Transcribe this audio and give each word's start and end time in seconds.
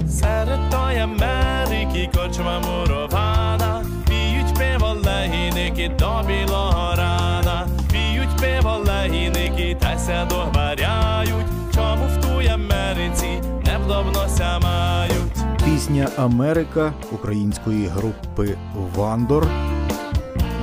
Серед 0.00 0.70
тої 0.70 0.98
Америки 0.98 2.10
корчма 2.14 2.60
мурована, 2.60 3.84
піють 4.08 4.54
пиво 4.58 4.96
легіники 5.04 5.88
до 5.98 6.22
білого 6.28 6.94
рана, 6.96 7.68
піють 7.92 8.36
пиво 8.40 8.84
легіники 8.86 9.76
та 9.80 9.98
ся 9.98 10.24
договаряють, 10.24 11.46
чому 11.74 12.06
в 12.06 12.20
тій 12.20 12.48
Америці 12.48 13.42
не 13.66 13.78
вдобнося 13.78 14.58
мають. 14.58 15.62
Пісня 15.64 16.08
Америка 16.16 16.92
української 17.12 17.86
групи 17.86 18.56
Вандор. 18.96 19.46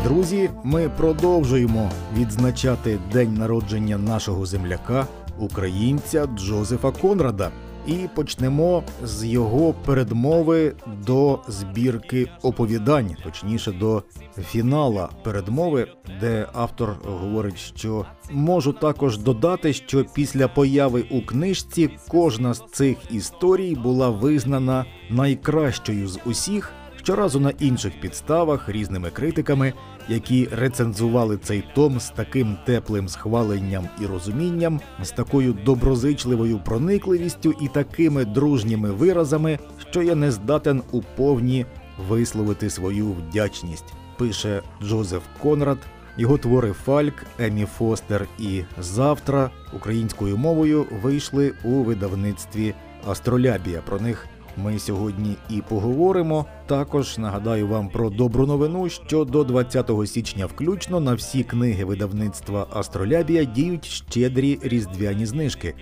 Друзі, 0.03 0.49
ми 0.63 0.89
продовжуємо 0.89 1.91
відзначати 2.17 2.99
день 3.13 3.33
народження 3.33 3.97
нашого 3.97 4.45
земляка, 4.45 5.07
українця 5.39 6.25
Джозефа 6.37 6.91
Конрада. 6.91 7.51
І 7.87 7.95
почнемо 8.15 8.83
з 9.03 9.25
його 9.25 9.73
передмови 9.85 10.75
до 11.05 11.39
збірки 11.47 12.27
оповідань, 12.41 13.15
точніше 13.23 13.71
до 13.71 14.03
фінала 14.49 15.09
передмови, 15.23 15.87
де 16.19 16.47
автор 16.53 16.95
говорить, 17.05 17.57
що 17.57 18.05
можу 18.31 18.73
також 18.73 19.17
додати, 19.17 19.73
що 19.73 20.05
після 20.13 20.47
появи 20.47 21.05
у 21.11 21.21
книжці 21.21 21.89
кожна 22.07 22.53
з 22.53 22.63
цих 22.71 22.97
історій 23.11 23.75
була 23.75 24.09
визнана 24.09 24.85
найкращою 25.09 26.07
з 26.07 26.19
усіх, 26.25 26.73
щоразу 27.03 27.39
на 27.39 27.49
інших 27.59 27.99
підставах 28.01 28.69
різними 28.69 29.09
критиками, 29.09 29.73
які 30.07 30.47
рецензували 30.51 31.37
цей 31.37 31.63
том 31.75 31.99
з 31.99 32.09
таким 32.09 32.57
теплим 32.65 33.07
схваленням 33.07 33.89
і 34.01 34.05
розумінням, 34.05 34.79
з 35.03 35.11
такою 35.11 35.53
доброзичливою 35.53 36.59
проникливістю 36.59 37.53
і 37.61 37.67
такими 37.67 38.25
дружніми 38.25 38.91
виразами, 38.91 39.59
що 39.89 40.01
я 40.01 40.15
не 40.15 40.31
здатен 40.31 40.81
у 40.91 41.01
повні 41.01 41.65
висловити 42.09 42.69
свою 42.69 43.11
вдячність. 43.11 43.93
Пише 44.17 44.61
Джозеф 44.83 45.23
Конрад. 45.41 45.77
Його 46.17 46.37
твори 46.37 46.71
Фальк, 46.71 47.13
Емі 47.39 47.65
Фостер 47.65 48.27
і 48.39 48.63
Завтра 48.79 49.49
українською 49.73 50.37
мовою 50.37 50.85
вийшли 51.01 51.53
у 51.63 51.69
видавництві 51.69 52.73
Астролябія. 53.07 53.81
Про 53.81 53.99
них 53.99 54.27
ми 54.63 54.79
сьогодні 54.79 55.35
і 55.49 55.61
поговоримо. 55.61 56.45
Також 56.65 57.17
нагадаю 57.17 57.67
вам 57.67 57.89
про 57.89 58.09
добру 58.09 58.45
новину, 58.45 58.89
що 58.89 59.25
до 59.25 59.43
20 59.43 59.91
січня 60.05 60.45
включно 60.45 60.99
на 60.99 61.13
всі 61.13 61.43
книги 61.43 61.85
видавництва 61.85 62.67
Астролябія 62.73 63.43
діють 63.43 63.85
щедрі 63.85 64.59
різдвяні 64.63 65.25
знижки 65.25 65.75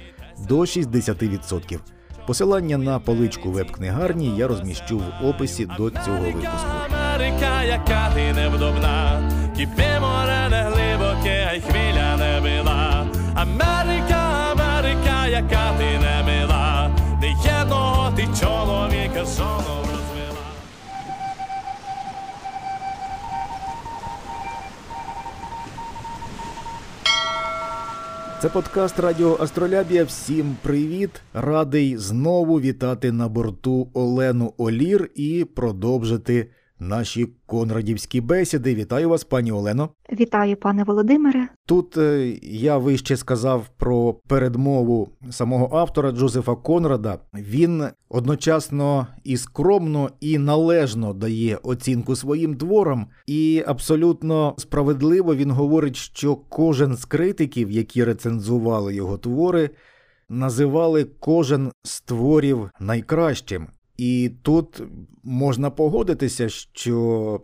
до 0.47 0.59
60%. 0.59 1.79
Посилання 2.27 2.77
на 2.77 2.99
поличку 2.99 3.51
веб-книгарні 3.51 4.37
я 4.37 4.47
розміщу 4.47 4.97
в 4.97 5.25
описі 5.25 5.65
до 5.65 5.89
цього 5.89 6.17
випуску. 6.17 6.67
Америка, 6.85 7.63
яка 7.63 8.09
ти 8.15 8.33
невдобна, 8.33 9.21
кипе 9.57 9.99
море 9.99 10.47
не 10.49 10.61
глибоке, 10.63 11.47
а 11.49 11.53
й 11.53 11.61
хвиля 11.61 12.17
не 12.17 12.41
била. 12.41 13.07
Америка, 13.35 14.51
Америка, 14.51 15.27
яка 15.27 15.73
ти 15.77 15.99
не 15.99 16.23
мила, 16.25 16.66
не 17.45 17.59
єдного 17.59 18.11
ти 18.15 18.23
чоловіка 18.39 19.25
жону 19.25 19.79
розвела. 19.81 20.47
Це 28.41 28.49
подкаст 28.49 28.99
Радіо 28.99 29.37
Астролябія. 29.39 30.03
Всім 30.03 30.55
привіт! 30.61 31.09
Радий 31.33 31.97
знову 31.97 32.59
вітати 32.59 33.11
на 33.11 33.27
борту 33.27 33.87
Олену 33.93 34.53
Олір 34.57 35.09
і 35.15 35.45
продовжити 35.55 36.49
наші 36.79 37.29
конрадівські 37.45 38.21
бесіди. 38.21 38.75
Вітаю 38.75 39.09
вас, 39.09 39.23
пані 39.23 39.51
Олено. 39.51 39.89
Вітаю, 40.11 40.55
пане 40.55 40.83
Володимире. 40.83 41.47
Тут 41.65 41.97
е, 41.97 42.37
я 42.41 42.77
вище 42.77 43.17
сказав 43.17 43.67
про 43.77 44.13
передмову 44.13 45.09
самого 45.29 45.77
автора 45.77 46.11
Джозефа 46.11 46.55
Конрада. 46.55 47.19
Він 47.33 47.83
одночасно 48.09 49.07
і 49.23 49.37
скромно, 49.37 50.09
і 50.19 50.37
належно 50.37 51.13
дає 51.13 51.59
оцінку 51.63 52.15
своїм 52.15 52.55
творам, 52.57 53.07
і 53.27 53.63
абсолютно 53.67 54.55
справедливо 54.57 55.35
він 55.35 55.51
говорить, 55.51 55.95
що 55.95 56.35
кожен 56.35 56.95
з 56.95 57.05
критиків, 57.05 57.71
які 57.71 58.03
рецензували 58.03 58.95
його 58.95 59.17
твори, 59.17 59.69
називали 60.29 61.03
кожен 61.19 61.71
з 61.83 62.01
творів 62.01 62.69
найкращим. 62.79 63.67
І 63.97 64.31
тут 64.41 64.81
можна 65.23 65.69
погодитися, 65.69 66.49
що 66.49 67.41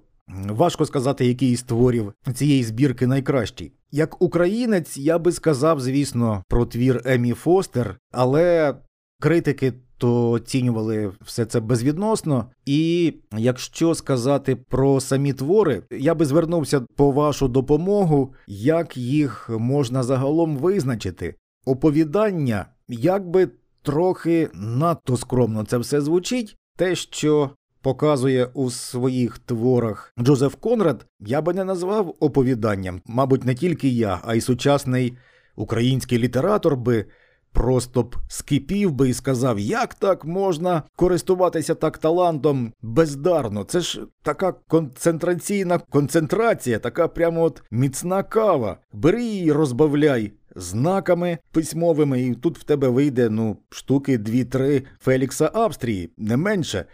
важко 0.49 0.85
сказати, 0.85 1.25
який 1.25 1.55
з 1.55 1.63
творів 1.63 2.13
цієї 2.33 2.63
збірки 2.63 3.07
найкращий. 3.07 3.71
Як 3.91 4.21
українець, 4.21 4.97
я 4.97 5.19
би 5.19 5.31
сказав, 5.31 5.79
звісно, 5.79 6.43
про 6.47 6.65
твір 6.65 7.01
Емі 7.05 7.33
Фостер, 7.33 7.97
але 8.11 8.75
критики 9.19 9.73
то 9.97 10.31
оцінювали 10.31 11.11
все 11.21 11.45
це 11.45 11.59
безвідносно. 11.59 12.51
І 12.65 13.13
якщо 13.37 13.95
сказати 13.95 14.55
про 14.55 15.01
самі 15.01 15.33
твори, 15.33 15.83
я 15.91 16.15
би 16.15 16.25
звернувся 16.25 16.81
по 16.95 17.11
вашу 17.11 17.47
допомогу, 17.47 18.33
як 18.47 18.97
їх 18.97 19.49
можна 19.49 20.03
загалом 20.03 20.57
визначити. 20.57 21.35
Оповідання, 21.65 22.65
як 22.87 23.29
би 23.29 23.49
трохи 23.83 24.49
надто 24.53 25.17
скромно 25.17 25.63
це 25.63 25.77
все 25.77 26.01
звучить. 26.01 26.57
Те, 26.77 26.95
що 26.95 27.49
показує 27.81 28.45
у 28.53 28.69
своїх 28.69 29.39
творах 29.39 30.13
Джозеф 30.19 30.55
Конрад, 30.55 31.05
я 31.19 31.41
би 31.41 31.53
не 31.53 31.63
назвав 31.63 32.15
оповіданням. 32.19 33.01
Мабуть, 33.05 33.45
не 33.45 33.55
тільки 33.55 33.89
я, 33.89 34.19
а 34.23 34.35
й 34.35 34.41
сучасний 34.41 35.17
український 35.55 36.17
літератор 36.17 36.77
би 36.77 37.05
просто 37.53 38.03
б 38.03 38.15
скипів 38.27 38.91
би 38.91 39.09
і 39.09 39.13
сказав, 39.13 39.59
як 39.59 39.93
так 39.93 40.25
можна 40.25 40.83
користуватися 40.95 41.75
так 41.75 41.97
талантом 41.97 42.73
бездарно. 42.81 43.63
Це 43.63 43.79
ж 43.79 44.01
така 44.23 44.51
концентраційна 44.51 45.77
концентрація, 45.77 46.79
така 46.79 47.07
прямо 47.07 47.43
от 47.43 47.63
міцна 47.71 48.23
кава. 48.23 48.77
Бери 48.93 49.23
її, 49.23 49.51
розбавляй 49.51 50.31
знаками 50.55 51.37
письмовими, 51.51 52.21
і 52.21 52.35
тут 52.35 52.59
в 52.59 52.63
тебе 52.63 52.87
вийде 52.87 53.29
ну, 53.29 53.57
штуки 53.69 54.17
дві-три 54.17 54.83
Фелікса 54.99 55.51
Австрії, 55.53 56.09
не 56.17 56.37
менше. 56.37 56.85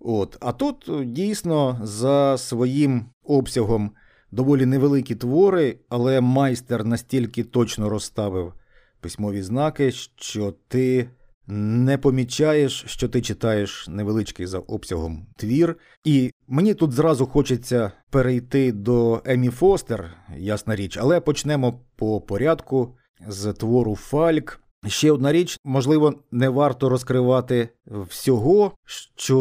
От. 0.00 0.36
А 0.40 0.52
тут 0.52 0.90
дійсно 1.04 1.80
за 1.82 2.38
своїм 2.38 3.04
обсягом 3.24 3.90
доволі 4.30 4.66
невеликі 4.66 5.14
твори, 5.14 5.78
але 5.88 6.20
майстер 6.20 6.84
настільки 6.84 7.44
точно 7.44 7.88
розставив 7.88 8.52
письмові 9.00 9.42
знаки, 9.42 9.92
що 10.16 10.54
ти 10.68 11.08
не 11.46 11.98
помічаєш, 11.98 12.84
що 12.86 13.08
ти 13.08 13.22
читаєш 13.22 13.88
невеличкий 13.88 14.46
за 14.46 14.58
обсягом 14.58 15.26
твір. 15.36 15.76
І 16.04 16.30
мені 16.48 16.74
тут 16.74 16.92
зразу 16.92 17.26
хочеться 17.26 17.92
перейти 18.10 18.72
до 18.72 19.22
Емі 19.24 19.48
Фостер, 19.48 20.16
ясна 20.36 20.76
річ, 20.76 20.98
але 21.00 21.20
почнемо 21.20 21.80
по 21.96 22.20
порядку 22.20 22.96
з 23.28 23.52
твору 23.52 23.96
Фальк. 23.96 24.60
Ще 24.86 25.12
одна 25.12 25.32
річ, 25.32 25.58
можливо, 25.64 26.14
не 26.30 26.48
варто 26.48 26.88
розкривати 26.88 27.68
всього, 27.86 28.72
що 29.16 29.38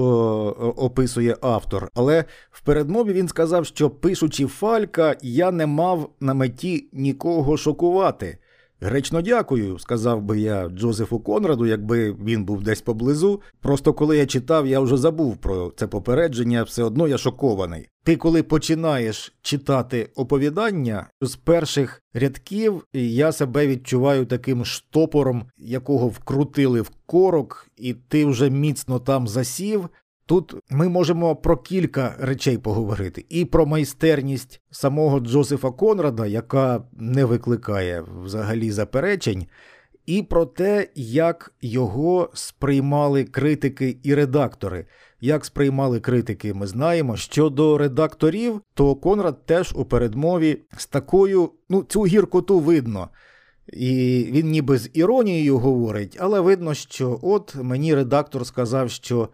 описує 0.77 1.38
автор, 1.41 1.89
але 1.94 2.25
в 2.51 2.61
передмові 2.61 3.13
він 3.13 3.27
сказав, 3.27 3.66
що 3.66 3.89
пишучи 3.89 4.45
Фалька, 4.47 5.16
я 5.21 5.51
не 5.51 5.66
мав 5.66 6.09
на 6.19 6.33
меті 6.33 6.89
нікого 6.94 7.57
шокувати. 7.57 8.38
Гречно 8.83 9.21
дякую, 9.21 9.79
сказав 9.79 10.21
би 10.21 10.39
я 10.39 10.69
Джозефу 10.69 11.19
Конраду, 11.19 11.66
якби 11.66 12.11
він 12.11 12.45
був 12.45 12.63
десь 12.63 12.81
поблизу. 12.81 13.41
Просто 13.61 13.94
коли 13.94 14.17
я 14.17 14.25
читав, 14.25 14.67
я 14.67 14.79
вже 14.79 14.97
забув 14.97 15.38
про 15.38 15.74
це 15.75 15.88
попередження, 15.88 16.63
все 16.63 16.83
одно 16.83 17.07
я 17.07 17.18
шокований. 17.18 17.89
Ти, 18.03 18.15
коли 18.15 18.44
починаєш 18.44 19.33
читати 19.41 20.09
оповідання 20.15 21.07
з 21.21 21.35
перших 21.35 22.01
рядків, 22.13 22.85
я 22.94 23.31
себе 23.31 23.68
відчуваю 23.68 24.25
таким 24.25 24.65
штопором, 24.65 25.45
якого 25.57 26.07
вкрутили 26.07 26.81
в 26.81 26.91
корок, 27.06 27.68
і 27.77 27.94
ти 27.94 28.25
вже 28.25 28.50
міцно 28.50 29.00
там 29.00 29.27
засів. 29.27 29.89
Тут 30.25 30.56
ми 30.70 30.90
можемо 30.90 31.36
про 31.36 31.58
кілька 31.58 32.16
речей 32.20 32.58
поговорити: 32.58 33.25
і 33.30 33.46
про 33.46 33.66
майстерність 33.66 34.62
самого 34.72 35.20
Джозефа 35.20 35.72
Конрада, 35.72 36.25
яка 36.25 36.84
не 36.94 37.25
викликає 37.25 38.06
взагалі 38.24 38.72
заперечень, 38.72 39.46
і 40.06 40.24
про 40.24 40.46
те, 40.46 40.88
як 40.96 41.54
його 41.62 42.30
сприймали 42.34 43.24
критики 43.24 43.98
і 44.04 44.16
редактори. 44.16 44.86
Як 45.22 45.46
сприймали 45.46 46.00
критики, 46.00 46.54
ми 46.54 46.68
знаємо. 46.68 47.18
Щодо 47.18 47.78
редакторів, 47.78 48.62
то 48.74 48.96
Конрад 48.96 49.46
теж 49.46 49.74
у 49.75 49.86
передмові 49.86 50.62
з 50.78 50.86
такою, 50.86 51.52
ну, 51.70 51.84
цю 51.84 52.06
гіркоту 52.06 52.60
видно. 52.60 53.10
І 53.68 54.25
він 54.31 54.50
ніби 54.50 54.78
з 54.78 54.90
іронією 54.94 55.58
говорить, 55.58 56.18
але 56.20 56.40
видно, 56.40 56.74
що 56.74 57.20
от 57.22 57.56
мені 57.56 57.96
редактор 57.96 58.46
сказав, 58.46 58.90
що 58.90 59.30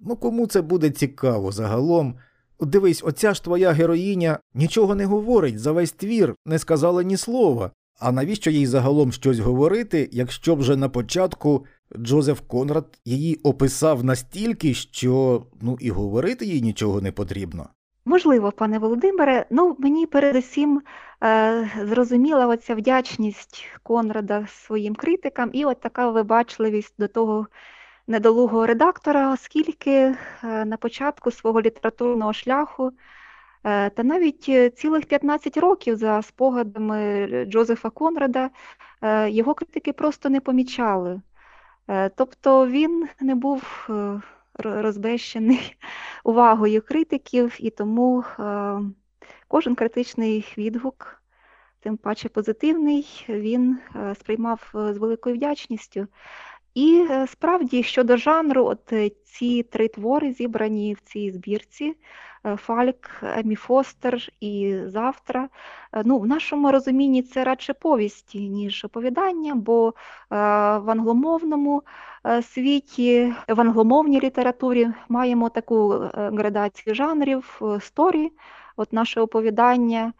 ну 0.00 0.16
кому 0.16 0.46
це 0.46 0.62
буде 0.62 0.90
цікаво 0.90 1.52
загалом. 1.52 2.14
Дивись, 2.60 3.04
оця 3.04 3.34
ж 3.34 3.44
твоя 3.44 3.72
героїня 3.72 4.38
нічого 4.54 4.94
не 4.94 5.06
говорить 5.06 5.58
за 5.58 5.72
весь 5.72 5.92
твір, 5.92 6.34
не 6.46 6.58
сказала 6.58 7.02
ні 7.02 7.16
слова. 7.16 7.70
А 7.98 8.12
навіщо 8.12 8.50
їй 8.50 8.66
загалом 8.66 9.12
щось 9.12 9.38
говорити, 9.38 10.08
якщо 10.12 10.54
вже 10.54 10.76
на 10.76 10.88
початку 10.88 11.66
Джозеф 11.98 12.40
Конрад 12.40 12.86
її 13.04 13.34
описав 13.42 14.04
настільки, 14.04 14.74
що 14.74 15.42
ну 15.60 15.76
і 15.80 15.90
говорити 15.90 16.46
їй 16.46 16.62
нічого 16.62 17.00
не 17.00 17.12
потрібно? 17.12 17.68
Можливо, 18.04 18.52
пане 18.52 18.78
Володимире, 18.78 19.46
ну 19.50 19.76
мені 19.78 20.06
передусім 20.06 20.82
е, 21.24 21.70
зрозуміла 21.82 22.46
оця 22.46 22.74
вдячність 22.74 23.64
Конрада 23.82 24.46
своїм 24.46 24.94
критикам 24.94 25.50
і 25.52 25.64
от 25.64 25.80
така 25.80 26.10
вибачливість 26.10 26.94
до 26.98 27.08
того 27.08 27.46
недолугого 28.06 28.66
редактора, 28.66 29.32
оскільки 29.32 29.90
е, 29.90 30.16
на 30.64 30.76
початку 30.76 31.30
свого 31.30 31.60
літературного 31.60 32.32
шляху 32.32 32.92
е, 33.64 33.90
та 33.90 34.02
навіть 34.02 34.46
е, 34.48 34.70
цілих 34.70 35.06
15 35.06 35.56
років 35.56 35.96
за 35.96 36.22
спогадами 36.22 37.28
Джозефа 37.48 37.90
Конрада 37.90 38.50
його 39.26 39.54
критики 39.54 39.92
просто 39.92 40.28
не 40.28 40.40
помічали. 40.40 41.20
Тобто 42.16 42.66
він 42.66 43.08
не 43.20 43.34
був 43.34 43.88
розбещений 44.54 45.76
увагою 46.24 46.82
критиків, 46.82 47.56
і 47.58 47.70
тому 47.70 48.24
кожен 49.48 49.74
критичний 49.74 50.54
відгук, 50.58 51.22
тим 51.80 51.96
паче 51.96 52.28
позитивний, 52.28 53.26
він 53.28 53.78
сприймав 54.14 54.70
з 54.74 54.98
великою 54.98 55.36
вдячністю. 55.36 56.06
І 56.76 57.06
справді 57.26 57.82
щодо 57.82 58.16
жанру, 58.16 58.64
от 58.64 58.92
ці 59.24 59.62
три 59.62 59.88
твори 59.88 60.32
зібрані 60.32 60.94
в 60.94 61.00
цій 61.00 61.30
збірці. 61.30 61.96
Фальк, 62.56 63.10
Емі 63.22 63.54
Фостер 63.54 64.28
і 64.40 64.76
Завтра. 64.86 65.48
Ну, 66.04 66.18
В 66.18 66.26
нашому 66.26 66.72
розумінні 66.72 67.22
це 67.22 67.44
радше 67.44 67.74
повісті, 67.74 68.48
ніж 68.48 68.84
оповідання, 68.84 69.54
бо 69.54 69.94
в 70.30 70.90
англомовному 70.90 71.82
світі, 72.42 73.34
в 73.48 73.60
англомовній 73.60 74.20
літературі 74.20 74.88
маємо 75.08 75.48
таку 75.48 75.88
градацію 76.14 76.94
жанрів, 76.94 77.60
сторі, 77.80 78.32
от 78.76 78.92
наше 78.92 79.20
оповідання, 79.20 80.12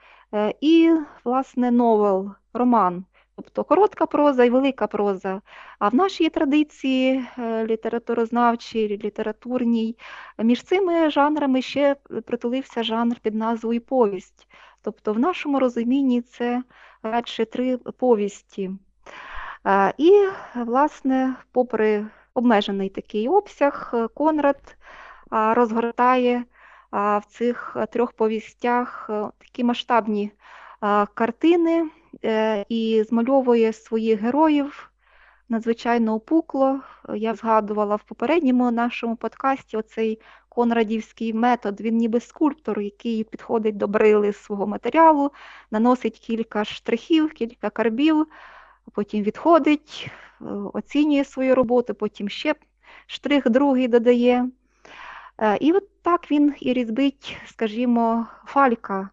і, 0.60 0.92
власне, 1.24 1.70
новел, 1.70 2.30
роман. 2.52 3.04
Тобто 3.36 3.64
коротка 3.64 4.06
проза 4.06 4.44
і 4.44 4.50
велика 4.50 4.86
проза. 4.86 5.40
А 5.78 5.88
в 5.88 5.94
нашій 5.94 6.28
традиції 6.28 7.24
е, 7.38 7.66
літературознавчій, 7.66 8.88
літературній, 8.88 9.96
між 10.38 10.62
цими 10.62 11.10
жанрами 11.10 11.62
ще 11.62 11.96
притулився 12.26 12.82
жанр 12.82 13.16
під 13.22 13.34
назвою 13.34 13.80
повість. 13.80 14.48
Тобто, 14.82 15.12
в 15.12 15.18
нашому 15.18 15.58
розумінні 15.58 16.22
це 16.22 16.62
радше 17.02 17.44
три 17.44 17.76
повісті. 17.76 18.70
І, 19.98 20.28
власне, 20.54 21.34
попри 21.52 22.06
обмежений 22.34 22.88
такий 22.88 23.28
обсяг, 23.28 23.94
Конрад 24.14 24.76
розгортає 25.30 26.44
в 26.92 27.22
цих 27.28 27.76
трьох 27.92 28.12
повістях 28.12 29.06
е, 29.10 29.28
такі 29.38 29.64
масштабні 29.64 30.32
картини. 31.14 31.90
Е, 32.24 32.64
і 32.68 33.04
змальовує 33.08 33.72
своїх 33.72 34.20
героїв 34.20 34.90
надзвичайно 35.48 36.14
опукло. 36.14 36.80
Я 37.14 37.34
згадувала 37.34 37.96
в 37.96 38.02
попередньому 38.02 38.70
нашому 38.70 39.16
подкасті 39.16 39.76
оцей 39.76 40.20
конрадівський 40.48 41.32
метод. 41.32 41.80
Він 41.80 41.96
ніби 41.96 42.20
скульптор, 42.20 42.80
який 42.80 43.24
підходить 43.24 43.76
до 43.76 43.88
брили 43.88 44.32
свого 44.32 44.66
матеріалу, 44.66 45.32
наносить 45.70 46.18
кілька 46.18 46.64
штрихів, 46.64 47.32
кілька 47.32 47.70
карбів, 47.70 48.26
потім 48.92 49.22
відходить, 49.22 50.10
е, 50.40 50.44
оцінює 50.74 51.24
свою 51.24 51.54
роботу, 51.54 51.94
потім 51.94 52.28
ще 52.28 52.54
штрих 53.06 53.50
другий 53.50 53.88
додає. 53.88 54.50
Е, 55.38 55.56
і 55.60 55.72
от 55.72 56.02
так 56.02 56.30
він 56.30 56.54
і 56.60 56.72
різбить, 56.72 57.36
скажімо, 57.46 58.26
фалька. 58.44 59.10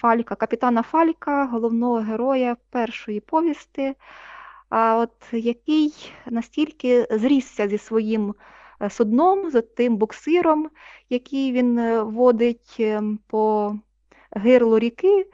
Фалька, 0.00 0.34
капітана 0.34 0.82
Фалька, 0.82 1.44
головного 1.44 1.96
героя 1.96 2.56
першої 2.70 3.20
повісти, 3.20 3.94
от 4.70 5.12
який 5.32 6.12
настільки 6.26 7.06
зрісся 7.10 7.68
зі 7.68 7.78
своїм 7.78 8.34
е, 8.82 8.90
судном, 8.90 9.50
з 9.50 9.62
тим 9.62 9.96
буксиром, 9.96 10.70
який 11.10 11.52
він 11.52 11.78
е, 11.78 12.02
водить 12.02 12.76
ем, 12.78 13.18
по 13.26 13.74
гирлу 14.32 14.78
ріки, 14.78 15.26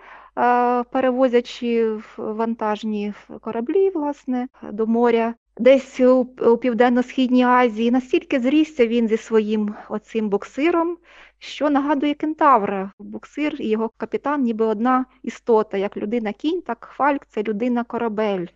перевозячи 0.92 1.98
вантажні 2.16 3.14
кораблі 3.40 3.90
власне, 3.90 4.48
до 4.62 4.86
моря. 4.86 5.34
Десь 5.58 6.00
у, 6.00 6.26
Південно-Східній 6.60 7.44
Азії 7.44 7.90
настільки 7.90 8.40
зрісся 8.40 8.86
він 8.86 9.08
зі 9.08 9.16
своїм 9.16 9.74
оцим 9.88 10.28
буксиром, 10.28 10.98
що 11.46 11.70
нагадує 11.70 12.14
кентавра. 12.14 12.92
Буксир 12.98 13.56
і 13.58 13.68
його 13.68 13.90
капітан, 13.96 14.42
ніби 14.42 14.66
одна 14.66 15.04
істота, 15.22 15.76
як 15.76 15.96
людина 15.96 16.32
кінь, 16.32 16.62
так 16.62 16.90
фальк 16.96 17.26
це 17.28 17.42
людина 17.42 17.84
корабель. 17.84 18.46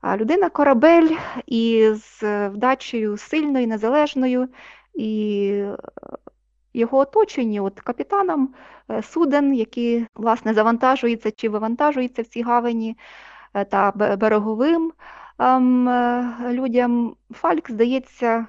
А 0.00 0.16
людина 0.16 0.48
корабель 0.48 1.16
із 1.46 2.22
вдачею 2.22 3.16
сильною, 3.16 3.66
незалежною, 3.66 4.48
і 4.94 5.64
його 6.76 6.98
оточені 6.98 7.60
от 7.60 7.80
капітаном 7.80 8.54
е, 8.90 9.02
суден, 9.02 9.54
які 9.54 10.06
власне 10.14 10.54
завантажуються 10.54 11.30
чи 11.30 11.48
вивантажуються 11.48 12.22
в 12.22 12.26
цій 12.26 12.42
гавані 12.42 12.96
е, 13.54 13.64
та 13.64 13.90
береговим 14.20 14.92
ем, 15.38 15.88
е, 15.88 16.34
людям. 16.50 17.16
Фальк 17.30 17.70
здається 17.70 18.46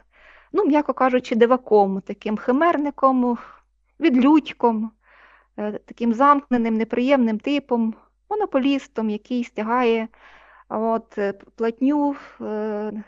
ну, 0.58 0.66
м'яко 0.66 0.94
кажучи, 0.94 1.36
диваком, 1.36 2.02
таким 2.02 2.38
химерником, 2.38 3.38
відлюдьком, 4.00 4.92
е, 5.58 5.80
таким 5.86 6.14
замкненим, 6.14 6.78
неприємним 6.78 7.40
типом, 7.40 7.94
монополістом, 8.30 9.10
який 9.10 9.44
стягає 9.44 10.08
от, 10.70 11.18
е, 11.18 11.34
платню 11.56 12.16
е, 12.42 13.04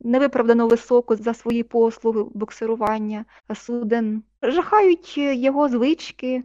невиправдано 0.00 0.68
високу 0.68 1.16
за 1.16 1.34
свої 1.34 1.62
послуги 1.62 2.24
боксирування 2.34 3.24
суден. 3.54 4.22
Жахають 4.42 5.18
його 5.18 5.68
звички. 5.68 6.44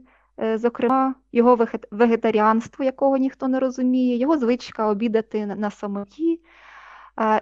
Зокрема, 0.56 1.16
його 1.32 1.68
вегетаріанство, 1.92 2.86
якого 2.86 3.18
ніхто 3.18 3.48
не 3.48 3.60
розуміє, 3.60 4.18
його 4.18 4.38
звичка 4.38 4.88
обідати 4.88 5.46
на 5.46 5.72
самоті, 5.72 6.40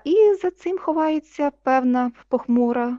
і 0.04 0.34
за 0.42 0.52
цим 0.52 0.78
ховається 0.78 1.52
певна 1.64 2.12
похмура 2.30 2.98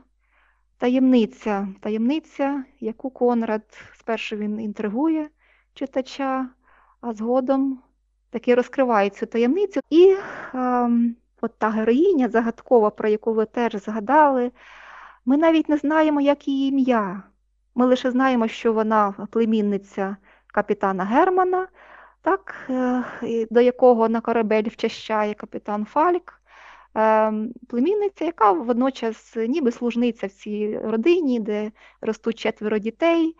таємниця, 0.77 1.67
таємниця, 1.79 2.63
яку 2.79 3.09
Конрад 3.09 3.63
спершу 3.99 4.35
він 4.35 4.59
інтригує 4.59 5.29
читача, 5.73 6.49
а 7.01 7.13
згодом 7.13 7.79
таки 8.29 8.55
розкриває 8.55 9.09
цю 9.09 9.25
таємницю. 9.25 9.79
І 9.89 10.15
а, 10.53 10.89
от 11.41 11.57
та 11.57 11.69
героїня 11.69 12.29
загадкова, 12.29 12.89
про 12.89 13.09
яку 13.09 13.33
ви 13.33 13.45
теж 13.45 13.73
згадали, 13.73 14.51
ми 15.25 15.37
навіть 15.37 15.69
не 15.69 15.77
знаємо, 15.77 16.21
як 16.21 16.47
її 16.47 16.69
ім'я. 16.69 17.23
Ми 17.75 17.85
лише 17.85 18.11
знаємо, 18.11 18.47
що 18.47 18.73
вона 18.73 19.27
племінниця 19.31 20.17
капітана 20.47 21.03
Германа, 21.03 21.67
так, 22.21 22.55
е, 22.69 23.03
до 23.49 23.61
якого 23.61 24.09
на 24.09 24.21
корабель 24.21 24.69
вчащає 24.69 25.33
капітан 25.33 25.85
Фальк. 25.85 26.40
Ем, 26.93 27.53
племінниця, 27.67 28.25
яка 28.25 28.51
водночас 28.51 29.35
ніби 29.35 29.71
служниця 29.71 30.27
в 30.27 30.31
цій 30.31 30.79
родині, 30.83 31.39
де 31.39 31.71
ростуть 32.01 32.39
четверо 32.39 32.77
дітей. 32.77 33.35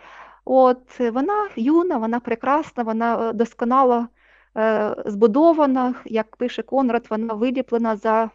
От 0.46 1.00
Вона 1.00 1.50
юна, 1.56 1.98
вона 1.98 2.20
прекрасна, 2.20 2.84
вона 2.84 3.30
е, 3.30 3.34
досконало 3.34 4.08
е, 4.58 4.96
збудована, 5.06 5.96
як 6.06 6.36
пише 6.36 6.64
Конрад, 6.64 7.08
вона 7.10 7.34
виліплена 7.34 7.96
за 7.96 8.30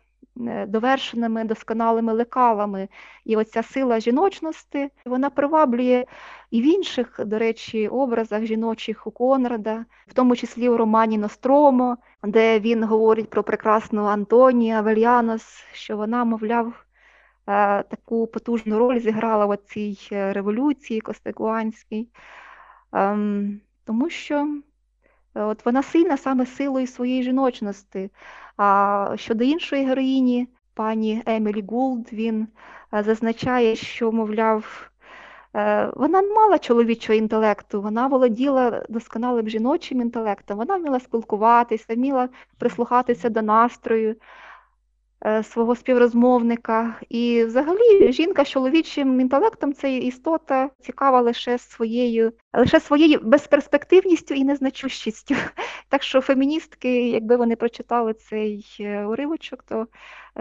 довершеними 0.67 1.45
досконалими 1.45 2.13
лекалами. 2.13 2.89
І 3.25 3.37
оця 3.37 3.63
сила 3.63 4.01
жіночності 4.01 4.91
вона 5.05 5.31
приваблює 5.31 6.05
і 6.51 6.63
в 6.63 6.65
інших, 6.65 7.21
до 7.25 7.39
речі, 7.39 7.89
образах 7.89 8.45
жіночих 8.45 9.07
у 9.07 9.11
Конрада, 9.11 9.85
в 10.07 10.15
тому 10.15 10.37
числі 10.37 10.69
у 10.69 10.77
романі 10.77 11.19
Ностромо, 11.19 11.97
де 12.23 12.61
він 12.61 12.85
говорить 12.85 13.31
про 13.31 13.43
прекрасну 13.43 14.05
Антонію 14.05 14.77
Авельянос, 14.77 15.65
що 15.73 15.97
вона, 15.97 16.25
мовляв, 16.25 16.67
е, 16.67 17.83
таку 17.83 18.27
потужну 18.27 18.79
роль 18.79 18.99
зіграла 18.99 19.47
в 19.47 19.57
цій 19.57 19.99
е, 20.13 20.33
революції 20.33 21.01
Костегуанській, 21.01 22.09
ем, 22.93 23.61
тому 23.85 24.11
що 24.11 24.61
От 25.37 25.67
вона 25.67 25.83
сильна 25.83 26.17
саме 26.17 26.47
силою 26.47 26.87
своєї 26.87 27.23
жіночності. 27.23 28.11
А 28.57 29.13
щодо 29.17 29.45
іншої 29.45 29.85
героїні, 29.85 30.49
пані 30.75 31.23
Емілі 31.27 31.65
Гулд, 31.69 32.13
він 32.13 32.49
зазначає, 32.93 33.77
що, 33.77 34.13
мовляв, 34.13 34.91
Е, 35.57 35.91
вона 35.95 36.23
не 36.23 36.35
мала 36.35 36.59
чоловічого 36.59 37.19
інтелекту, 37.19 37.83
вона 37.83 38.07
володіла 38.07 38.87
досконалим 38.89 39.49
жіночим 39.49 40.01
інтелектом, 40.01 40.57
вона 40.59 40.77
вміла 40.77 41.01
спілкуватися, 41.01 41.95
вміла 41.95 42.29
прислухатися 42.59 43.29
до 43.29 43.43
настрою 43.43 44.11
е, 44.11 44.17
свого 45.43 45.77
співрозмовника. 45.77 47.01
І 47.09 47.45
взагалі 47.45 48.13
жінка 48.13 48.45
з 48.45 48.49
чоловічим 48.49 49.21
інтелектом 49.21 49.73
це 49.73 49.97
істота 49.97 50.71
цікава 50.81 51.21
лише 51.21 51.59
своєю, 51.59 52.33
лише 52.53 52.81
своєю 52.81 53.21
безперспективністю 53.23 54.35
і 54.35 54.45
незначущістю. 54.45 55.35
Так 55.89 56.03
що 56.03 56.21
феміністки, 56.21 57.09
якби 57.09 57.37
вони 57.37 57.57
прочитали 57.57 58.15
цей 58.15 58.77
е, 58.81 59.05
уривочок, 59.05 59.63
то 59.63 59.87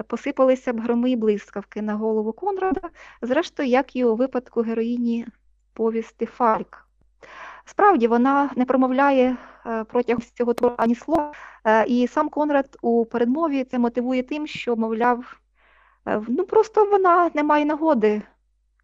посипалися 0.07 0.73
б 0.73 0.79
громи 0.79 1.11
і 1.11 1.15
блискавки 1.15 1.81
на 1.81 1.95
голову 1.95 2.33
Конрада, 2.33 2.89
зрештою, 3.21 3.69
як 3.69 3.95
і 3.95 4.03
у 4.05 4.15
випадку 4.15 4.61
героїні 4.61 5.25
повісти 5.73 6.25
Фальк. 6.25 6.87
Справді, 7.65 8.07
вона 8.07 8.49
не 8.55 8.65
промовляє 8.65 9.37
е, 9.65 9.83
протягом 9.83 10.23
цього 10.33 10.53
твору 10.53 10.75
ані 10.77 10.95
слова, 10.95 11.31
е, 11.65 11.85
і 11.87 12.07
сам 12.07 12.29
Конрад 12.29 12.77
у 12.81 13.05
передмові 13.05 13.63
це 13.63 13.79
мотивує 13.79 14.23
тим, 14.23 14.47
що, 14.47 14.75
мовляв, 14.75 15.39
е, 16.07 16.21
ну 16.27 16.43
просто 16.43 16.85
вона 16.85 17.31
не 17.33 17.43
має 17.43 17.65
нагоди 17.65 18.21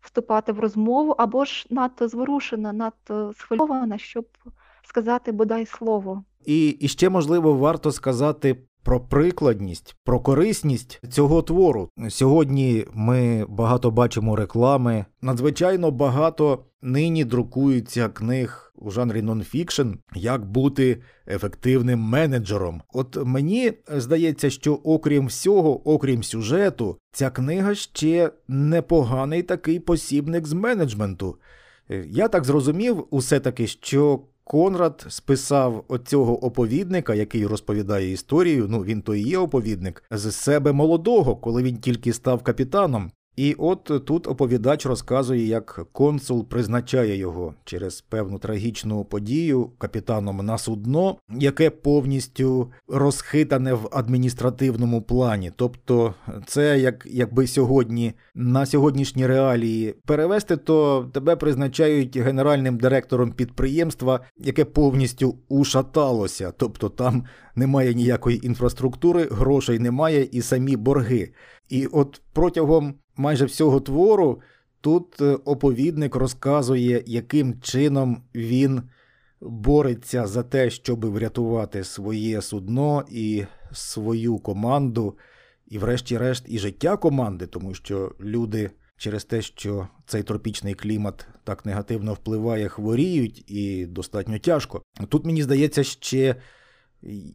вступати 0.01 0.51
в 0.51 0.59
розмову 0.59 1.15
або 1.17 1.45
ж 1.45 1.65
надто 1.69 2.07
зворушена, 2.07 2.73
надто 2.73 3.33
схвильована, 3.37 3.97
щоб 3.97 4.25
сказати 4.83 5.31
бодай 5.31 5.65
слово. 5.65 6.23
І, 6.45 6.69
і 6.69 6.87
ще 6.87 7.09
можливо 7.09 7.53
варто 7.53 7.91
сказати 7.91 8.57
про 8.83 8.99
прикладність, 8.99 9.95
про 10.03 10.19
корисність 10.19 11.01
цього 11.09 11.41
твору. 11.41 11.89
Сьогодні 12.09 12.85
ми 12.93 13.45
багато 13.49 13.91
бачимо 13.91 14.35
реклами. 14.35 15.05
Надзвичайно 15.21 15.91
багато 15.91 16.63
нині 16.81 17.25
друкується 17.25 18.09
книг 18.09 18.73
у 18.75 18.91
жанрі 18.91 19.21
нонфікшн, 19.21 19.89
як 20.15 20.45
бути 20.45 21.01
ефективним 21.27 21.99
менеджером. 21.99 22.81
От 22.93 23.17
мені 23.25 23.73
здається, 23.87 24.49
що 24.49 24.73
окрім 24.73 25.27
всього, 25.27 25.89
окрім 25.89 26.23
сюжету, 26.23 26.97
ця 27.11 27.29
книга 27.29 27.75
ще 27.75 28.31
непоганий 28.47 29.43
такий 29.43 29.79
посібник 29.79 30.47
з 30.47 30.53
менеджменту. 30.53 31.35
Я 32.05 32.27
так 32.27 32.43
зрозумів, 32.43 33.07
усе 33.09 33.39
таки, 33.39 33.67
що 33.67 34.19
Конрад 34.51 35.05
списав 35.09 35.83
оцього 35.87 36.45
оповідника, 36.45 37.13
який 37.13 37.45
розповідає 37.45 38.11
історію. 38.11 38.67
Ну 38.69 38.83
він 38.83 39.01
то 39.01 39.15
і 39.15 39.21
є 39.21 39.37
оповідник, 39.37 40.03
з 40.11 40.31
себе 40.31 40.71
молодого, 40.71 41.35
коли 41.35 41.63
він 41.63 41.77
тільки 41.77 42.13
став 42.13 42.43
капітаном. 42.43 43.11
І 43.35 43.55
от 43.57 43.91
тут 44.05 44.27
оповідач 44.27 44.85
розказує, 44.85 45.47
як 45.47 45.87
консул 45.91 46.47
призначає 46.47 47.17
його 47.17 47.53
через 47.65 48.01
певну 48.01 48.39
трагічну 48.39 49.05
подію 49.05 49.69
капітаном 49.77 50.45
на 50.45 50.57
судно, 50.57 51.17
яке 51.29 51.69
повністю 51.69 52.71
розхитане 52.87 53.73
в 53.73 53.89
адміністративному 53.91 55.01
плані. 55.01 55.51
Тобто, 55.55 56.13
це 56.47 56.79
як 56.79 57.07
якби 57.09 57.47
сьогодні 57.47 58.13
на 58.35 58.65
сьогоднішні 58.65 59.27
реалії 59.27 59.95
перевести, 60.05 60.57
то 60.57 61.09
тебе 61.13 61.35
призначають 61.35 62.17
генеральним 62.17 62.77
директором 62.77 63.31
підприємства, 63.31 64.19
яке 64.37 64.65
повністю 64.65 65.35
ушаталося. 65.49 66.53
Тобто 66.57 66.89
там 66.89 67.23
немає 67.55 67.93
ніякої 67.93 68.45
інфраструктури, 68.45 69.27
грошей 69.31 69.79
немає 69.79 70.27
і 70.31 70.41
самі 70.41 70.75
борги. 70.75 71.31
І 71.69 71.85
от 71.85 72.21
протягом 72.33 72.95
майже 73.17 73.45
всього 73.45 73.79
твору 73.79 74.41
тут 74.81 75.21
е, 75.21 75.37
оповідник 75.45 76.15
розказує, 76.15 77.03
яким 77.05 77.61
чином 77.61 78.23
він 78.35 78.81
бореться 79.41 80.27
за 80.27 80.43
те, 80.43 80.69
щоб 80.69 81.05
врятувати 81.05 81.83
своє 81.83 82.41
судно 82.41 83.03
і 83.11 83.43
свою 83.71 84.37
команду, 84.37 85.17
і, 85.67 85.77
врешті-решт, 85.77 86.45
і 86.47 86.59
життя 86.59 86.97
команди, 86.97 87.47
тому 87.47 87.73
що 87.73 88.15
люди. 88.19 88.71
Через 88.97 89.25
те, 89.25 89.41
що 89.41 89.87
цей 90.05 90.23
тропічний 90.23 90.73
клімат 90.73 91.27
так 91.43 91.65
негативно 91.65 92.13
впливає, 92.13 92.67
хворіють 92.67 93.51
і 93.51 93.85
достатньо 93.85 94.39
тяжко. 94.39 94.81
Тут 95.09 95.25
мені 95.25 95.43
здається, 95.43 95.83
ще 95.83 96.35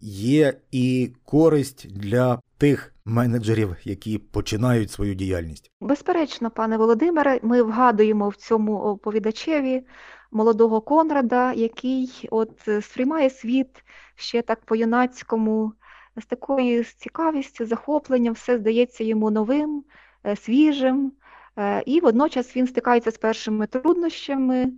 є 0.03 0.55
і 0.71 1.13
користь 1.25 1.99
для 1.99 2.41
тих 2.59 2.95
менеджерів, 3.05 3.77
які 3.85 4.19
починають 4.19 4.91
свою 4.91 5.15
діяльність. 5.15 5.71
Безперечно, 5.81 6.51
пане 6.51 6.77
Володимире, 6.77 7.41
ми 7.43 7.63
вгадуємо 7.63 8.29
в 8.29 8.37
цьому 8.37 8.79
оповідачеві 8.79 9.83
молодого 10.31 10.81
Конрада, 10.81 11.53
який 11.53 12.29
от 12.31 12.69
е, 12.69 12.83
сприймає 12.83 13.31
світ 13.31 13.85
ще 14.15 14.43
так 14.43 14.65
по-юнацькому, 14.65 15.73
з 16.17 16.27
такою 16.27 16.85
цікавістю, 16.85 17.67
захопленням, 17.67 18.35
все 18.35 18.59
здається 18.59 19.05
йому 19.05 19.31
новим, 19.31 19.85
е, 20.25 20.37
свіжим. 20.37 21.13
Е, 21.59 21.83
і 21.87 22.01
водночас 22.01 22.57
він 22.57 22.67
стикається 22.67 23.11
з 23.11 23.19
першими 23.19 23.67
труднощами, 23.67 24.73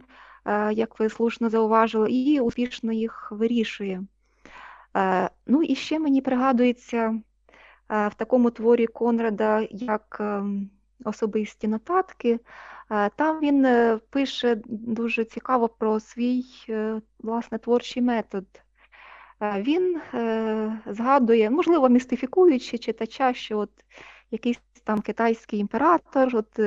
як 0.73 1.01
ви 1.01 1.09
слушно 1.09 1.51
зауважили, 1.51 2.11
і 2.11 2.41
успішно 2.41 2.93
їх 2.93 3.33
вирішує. 3.33 4.03
Ну 5.47 5.63
і 5.63 5.75
ще 5.75 5.99
мені 5.99 6.21
пригадується 6.21 7.21
в 7.89 8.15
такому 8.17 8.51
творі 8.51 8.87
Конрада, 8.87 9.67
як 9.71 10.17
ем, 10.21 10.71
особисті 11.05 11.69
нотатки. 11.69 12.41
Там 13.17 13.41
він 13.41 13.65
е, 13.65 14.01
пише 14.11 14.61
дуже 14.67 15.25
цікаво 15.25 15.69
про 15.69 16.01
свій 16.01 16.45
е, 16.69 17.01
власне 17.19 17.59
творчий 17.59 18.03
метод. 18.03 18.45
Він 19.41 20.01
е, 20.15 20.83
згадує, 20.87 21.51
можливо, 21.51 21.89
містифікуючи 21.89 22.79
читача, 22.79 23.35
що 23.35 23.59
от 23.59 23.71
якийсь 24.31 24.61
там 24.85 25.01
китайський 25.01 25.59
імператор 25.59 26.37
от 26.37 26.61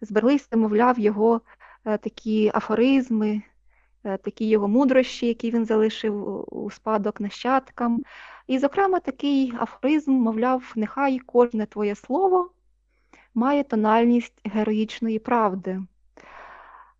збереглися, 0.00 0.56
мовляв, 0.56 0.98
його 0.98 1.40
такі 1.84 2.50
афоризми, 2.54 3.42
такі 4.04 4.48
його 4.48 4.68
мудрощі, 4.68 5.26
які 5.26 5.50
він 5.50 5.64
залишив 5.64 6.44
у 6.54 6.70
спадок 6.70 7.20
нащадкам. 7.20 8.02
І, 8.46 8.58
зокрема, 8.58 9.00
такий 9.00 9.54
афоризм, 9.60 10.12
мовляв, 10.12 10.72
нехай 10.76 11.18
кожне 11.18 11.66
твоє 11.66 11.94
слово 11.94 12.50
має 13.34 13.64
тональність 13.64 14.40
героїчної 14.44 15.18
правди. 15.18 15.82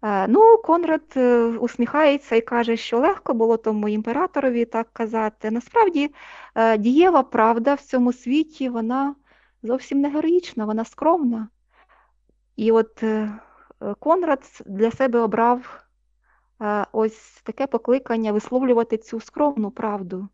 Е, 0.03 0.29
ну, 0.29 0.59
Конрад 0.59 1.15
е, 1.17 1.45
усміхається 1.45 2.37
і 2.37 2.41
каже, 2.41 2.77
що 2.77 2.99
легко 2.99 3.35
було 3.35 3.57
тому 3.57 3.89
імператорові 3.89 4.65
так 4.65 4.89
казати. 4.93 5.51
Насправді, 5.51 6.15
е, 6.55 6.79
дієва 6.79 7.23
правда 7.23 7.75
в 7.75 7.81
цьому 7.81 8.13
світі, 8.13 8.69
вона 8.69 9.15
зовсім 9.63 10.01
не 10.01 10.11
героїчна, 10.11 10.65
вона 10.65 10.85
скромна. 10.85 11.49
І 12.57 12.73
от 12.73 13.05
Конрад 13.99 14.63
для 14.67 14.91
себе 14.91 15.21
обрав 15.21 15.84
ось 16.93 17.41
таке 17.43 17.67
покликання 17.67 18.33
висловлювати 18.33 18.99
цю 18.99 19.21
скромну 19.21 19.71
правду 19.71 20.29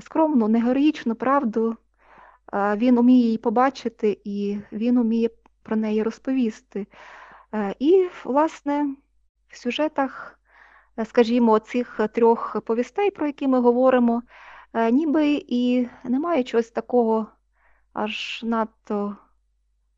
скромну, 0.00 0.48
не 0.48 0.62
героїчну 0.62 1.14
правду, 1.14 1.76
він 2.52 2.98
уміє 2.98 3.24
її 3.24 3.38
побачити 3.38 4.20
і 4.24 4.58
він 4.72 4.98
уміє 4.98 5.30
про 5.62 5.76
неї 5.76 6.02
розповісти. 6.02 6.86
І, 7.78 8.08
власне, 8.24 8.94
в 9.48 9.56
сюжетах, 9.56 10.38
скажімо, 11.04 11.58
цих 11.58 12.00
трьох 12.14 12.60
повістей, 12.60 13.10
про 13.10 13.26
які 13.26 13.48
ми 13.48 13.60
говоримо, 13.60 14.22
ніби 14.92 15.42
і 15.48 15.88
немає 16.04 16.44
чогось 16.44 16.70
такого 16.70 17.26
аж 17.92 18.40
надто 18.44 19.16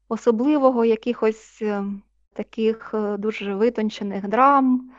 особливого, 0.09 0.85
якихось 0.85 1.59
е, 1.63 1.85
таких 2.33 2.91
е, 2.95 3.17
дуже 3.17 3.55
витончених 3.55 4.29
драм. 4.29 4.93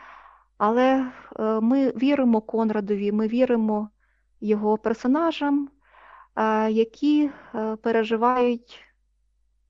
Але 0.65 1.11
е, 1.39 1.43
ми 1.59 1.89
віримо 1.89 2.41
Конрадові, 2.41 3.11
ми 3.11 3.27
віримо 3.27 3.89
його 4.41 4.77
персонажам, 4.77 5.69
які 6.69 7.31
е, 7.55 7.75
переживають 7.75 8.85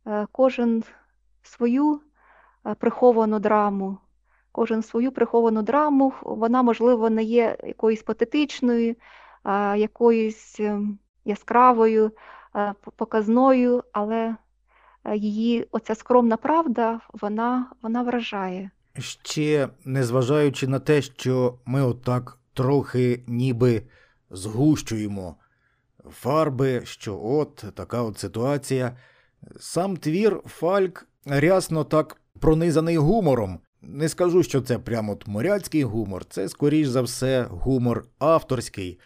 е, 0.08 0.28
кожен 0.32 0.84
свою 1.44 2.02
е, 2.66 2.74
приховану 2.76 3.40
драму. 3.40 3.98
Кожен 4.52 4.84
свою 4.84 5.12
приховану 5.12 5.62
драму, 5.62 6.14
вона, 6.22 6.64
можливо, 6.64 7.10
не 7.10 7.24
є 7.24 7.58
якоюсь 7.64 8.04
патетичною, 8.04 8.96
якоюсь 9.76 10.62
яскравою, 11.26 12.12
показною, 12.96 13.84
але 13.94 14.36
її 15.16 15.68
оця 15.72 15.96
скромна 15.96 16.38
правда, 16.38 17.00
вона, 17.14 17.72
вона 17.82 18.04
вражає. 18.04 18.72
Ще 19.00 19.70
незважаючи 19.86 20.68
на 20.68 20.80
те, 20.80 21.02
що 21.02 21.60
ми 21.66 21.82
отак 21.82 22.40
трохи 22.54 23.24
ніби 23.28 23.84
згущуємо 24.32 25.36
фарби, 26.10 26.82
що 26.86 27.20
от 27.24 27.64
така 27.76 28.02
от 28.02 28.20
ситуація. 28.20 28.98
Сам 29.60 29.98
твір 29.98 30.42
Фальк 30.46 31.08
рясно 31.26 31.84
так 31.84 32.22
пронизаний 32.40 32.98
гумором. 32.98 33.60
Не 33.82 34.10
скажу, 34.10 34.44
що 34.44 34.62
це 34.62 34.80
прямо 34.80 35.12
от 35.12 35.28
моряцький 35.28 35.84
гумор, 35.84 36.26
це, 36.26 36.50
скоріш 36.50 36.88
за 36.88 37.02
все, 37.02 37.48
гумор 37.50 38.06
авторський. 38.20 39.00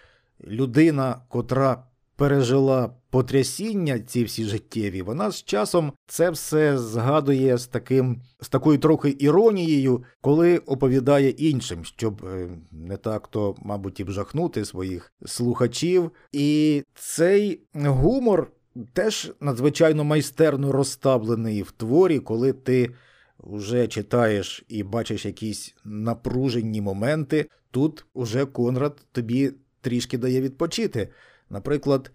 Людина, 0.44 1.22
котра 1.30 1.84
пережила 2.16 2.90
потрясіння 3.10 4.00
ці 4.00 4.24
всі 4.24 4.44
життєві, 4.44 5.02
вона 5.02 5.32
з 5.32 5.44
часом 5.44 5.94
це 6.08 6.30
все 6.30 6.78
згадує 6.78 7.58
з 7.58 7.68
таким, 7.68 8.22
з 8.42 8.50
такою 8.50 8.78
трохи 8.78 9.16
іронією, 9.20 10.04
коли 10.22 10.58
оповідає 10.58 11.30
іншим, 11.30 11.86
щоб 11.86 12.26
е, 12.26 12.50
не 12.72 12.98
так 12.98 13.28
то, 13.28 13.56
мабуть, 13.60 14.00
і 14.00 14.04
вжахнути 14.04 14.66
своїх 14.66 15.14
слухачів. 15.26 16.12
І 16.32 16.84
цей 16.96 17.62
гумор 17.74 18.52
теж 18.94 19.32
надзвичайно 19.42 20.04
майстерно 20.04 20.72
розставлений 20.72 21.62
в 21.62 21.72
творі, 21.72 22.20
коли 22.20 22.54
ти. 22.54 22.94
Вже 23.40 23.88
читаєш 23.88 24.66
і 24.68 24.84
бачиш 24.84 25.26
якісь 25.26 25.76
напружені 25.86 26.82
моменти, 26.82 27.50
тут 27.72 28.06
уже 28.14 28.46
Конрад 28.46 29.06
тобі 29.12 29.52
трішки 29.82 30.18
дає 30.18 30.42
відпочити. 30.42 31.10
Наприклад, 31.50 32.12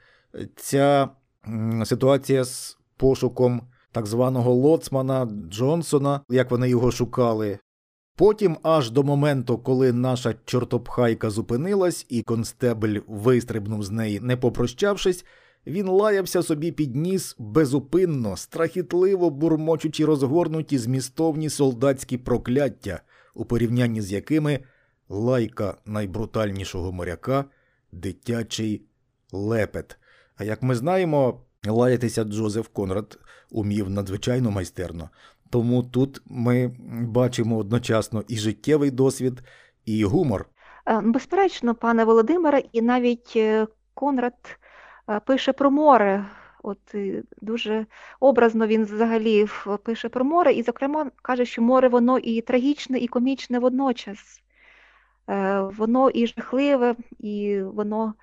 ця 0.57 1.09
ситуація 1.85 2.45
з 2.45 2.79
пошуком 2.97 3.63
так 3.93 4.07
званого 4.07 4.55
лоцмана 4.55 5.29
Джонсона, 5.51 6.21
як 6.29 6.51
вони 6.51 6.69
його 6.69 6.91
шукали. 6.91 7.59
Потім, 8.17 8.57
аж 8.63 8.91
до 8.91 9.03
моменту, 9.03 9.59
коли 9.59 9.93
наша 9.93 10.35
чортопхайка 10.45 11.31
зупинилась, 11.31 12.07
і 12.09 12.23
констебль 12.23 12.99
вистрибнув 13.07 13.83
з 13.83 13.91
неї, 13.91 14.21
не 14.21 14.37
попрощавшись, 14.37 15.25
він 15.67 15.89
лаявся 15.89 16.43
собі 16.43 16.73
під 16.73 16.97
ніс 16.97 17.37
безупинно, 17.39 18.37
страхітливо 18.37 19.31
бурмочучи 19.31 20.05
розгорнуті 20.05 20.79
змістовні 20.79 21.49
солдатські 21.49 22.19
прокляття, 22.19 23.01
у 23.35 23.45
порівнянні 23.45 24.03
з 24.03 24.13
якими 24.13 24.61
лайка 25.09 25.77
найбрутальнішого 25.87 26.93
моряка 26.93 27.45
дитячий 27.93 28.87
лепет. 29.33 29.99
А 30.37 30.45
як 30.45 30.63
ми 30.63 30.75
знаємо, 30.75 31.41
лаятися 31.67 32.25
Джозеф 32.25 32.69
Конрад 32.69 33.19
умів 33.51 33.91
надзвичайно 33.91 34.51
майстерно. 34.51 35.11
Тому 35.51 35.83
тут 35.83 36.23
ми 36.27 36.71
бачимо 37.07 37.57
одночасно 37.57 38.25
і 38.29 38.37
життєвий 38.37 38.91
досвід, 38.91 39.43
і 39.85 40.05
гумор. 40.05 40.47
Е, 40.87 41.01
безперечно, 41.01 41.75
пане 41.75 42.05
Володимире, 42.05 42.63
і 42.73 42.83
навіть 42.83 43.33
е, 43.37 43.67
Конрад 43.95 44.59
е, 45.09 45.21
пише 45.21 45.53
про 45.53 45.71
море. 45.71 46.27
От 46.63 46.95
дуже 47.41 47.87
образно 48.21 48.67
він 48.67 48.85
взагалі 48.85 49.47
пише 49.83 50.09
про 50.09 50.25
море, 50.25 50.53
і, 50.53 50.63
зокрема, 50.63 51.11
каже, 51.23 51.45
що 51.45 51.63
море 51.63 51.89
воно 51.89 52.19
і 52.19 52.41
трагічне, 52.41 52.99
і 52.99 53.09
комічне 53.09 53.59
водночас. 53.59 54.43
Воно 55.77 56.11
і 56.11 56.27
жахливе, 56.27 56.95
і 57.19 57.63
воно 57.63 58.15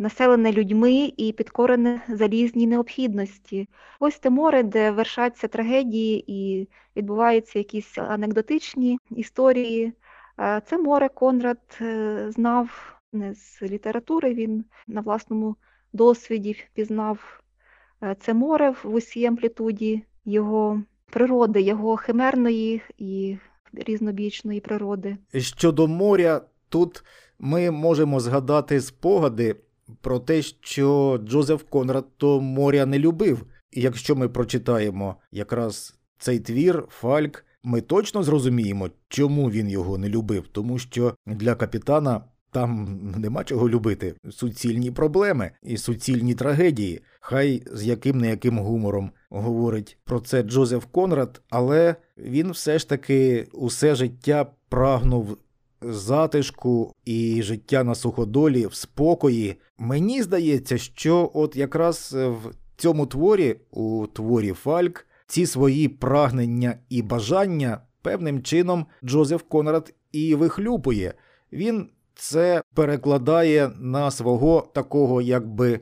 населене 0.00 0.52
людьми 0.52 1.12
і 1.16 1.32
підкорене 1.32 2.02
залізній 2.08 2.66
необхідності. 2.66 3.68
Ось 4.00 4.18
те 4.18 4.30
море, 4.30 4.62
де 4.62 4.90
вершаться 4.90 5.48
трагедії 5.48 6.24
і 6.26 6.68
відбуваються 6.96 7.58
якісь 7.58 7.98
анекдотичні 7.98 8.98
історії. 9.10 9.92
Е, 10.38 10.62
це 10.66 10.78
море 10.78 11.08
Конрад 11.08 11.78
е, 11.80 12.26
знав 12.30 12.96
не 13.12 13.34
з 13.34 13.62
літератури, 13.62 14.34
він 14.34 14.64
на 14.86 15.00
власному 15.00 15.56
досвіді 15.92 16.56
пізнав 16.74 17.42
це 18.20 18.34
море 18.34 18.74
в 18.84 18.94
усій 18.94 19.26
амплітуді 19.26 20.02
його 20.24 20.82
природи, 21.10 21.60
його 21.60 21.96
химерної 21.96 22.82
і 22.98 23.36
різнобічної 23.72 24.60
природи. 24.60 25.16
Щодо 25.34 25.86
моря, 25.86 26.40
тут 26.68 27.04
ми 27.38 27.70
можемо 27.70 28.20
згадати 28.20 28.80
спогади 28.80 29.56
про 30.00 30.18
те, 30.18 30.42
що 30.42 31.20
Джозеф 31.24 31.62
Конрад 31.62 32.04
то 32.16 32.40
моря 32.40 32.86
не 32.86 32.98
любив. 32.98 33.46
І 33.70 33.80
якщо 33.80 34.16
ми 34.16 34.28
прочитаємо 34.28 35.16
якраз 35.32 35.94
цей 36.18 36.38
твір, 36.40 36.84
Фальк, 36.88 37.44
ми 37.62 37.80
точно 37.80 38.22
зрозуміємо, 38.22 38.90
чому 39.08 39.50
він 39.50 39.68
його 39.68 39.98
не 39.98 40.08
любив, 40.08 40.44
тому 40.52 40.78
що 40.78 41.14
для 41.26 41.54
капітана. 41.54 42.20
Там 42.50 42.98
нема 43.16 43.44
чого 43.44 43.68
любити. 43.68 44.14
Суцільні 44.30 44.90
проблеми 44.90 45.50
і 45.62 45.76
суцільні 45.76 46.34
трагедії. 46.34 47.00
Хай 47.20 47.62
з 47.72 47.84
яким 47.86 48.18
не 48.18 48.28
яким 48.28 48.58
гумором 48.58 49.10
говорить 49.30 49.98
про 50.04 50.20
це 50.20 50.42
Джозеф 50.42 50.84
Конрад, 50.84 51.40
але 51.50 51.96
він 52.18 52.50
все 52.50 52.78
ж 52.78 52.88
таки 52.88 53.46
усе 53.52 53.94
життя 53.94 54.46
прагнув 54.68 55.38
затишку 55.88 56.92
і 57.04 57.42
життя 57.42 57.84
на 57.84 57.94
суходолі 57.94 58.66
в 58.66 58.74
спокої. 58.74 59.56
Мені 59.78 60.22
здається, 60.22 60.78
що 60.78 61.30
от 61.34 61.56
якраз 61.56 62.12
в 62.16 62.36
цьому 62.76 63.06
творі, 63.06 63.56
у 63.70 64.06
творі 64.06 64.52
Фальк, 64.52 65.06
ці 65.26 65.46
свої 65.46 65.88
прагнення 65.88 66.78
і 66.88 67.02
бажання 67.02 67.80
певним 68.02 68.42
чином 68.42 68.86
Джозеф 69.04 69.42
Конрад 69.42 69.94
і 70.12 70.34
вихлюпує. 70.34 71.14
Він 71.52 71.88
це 72.14 72.62
перекладає 72.74 73.70
на 73.78 74.10
свого 74.10 74.68
такого 74.74 75.22
якби 75.22 75.80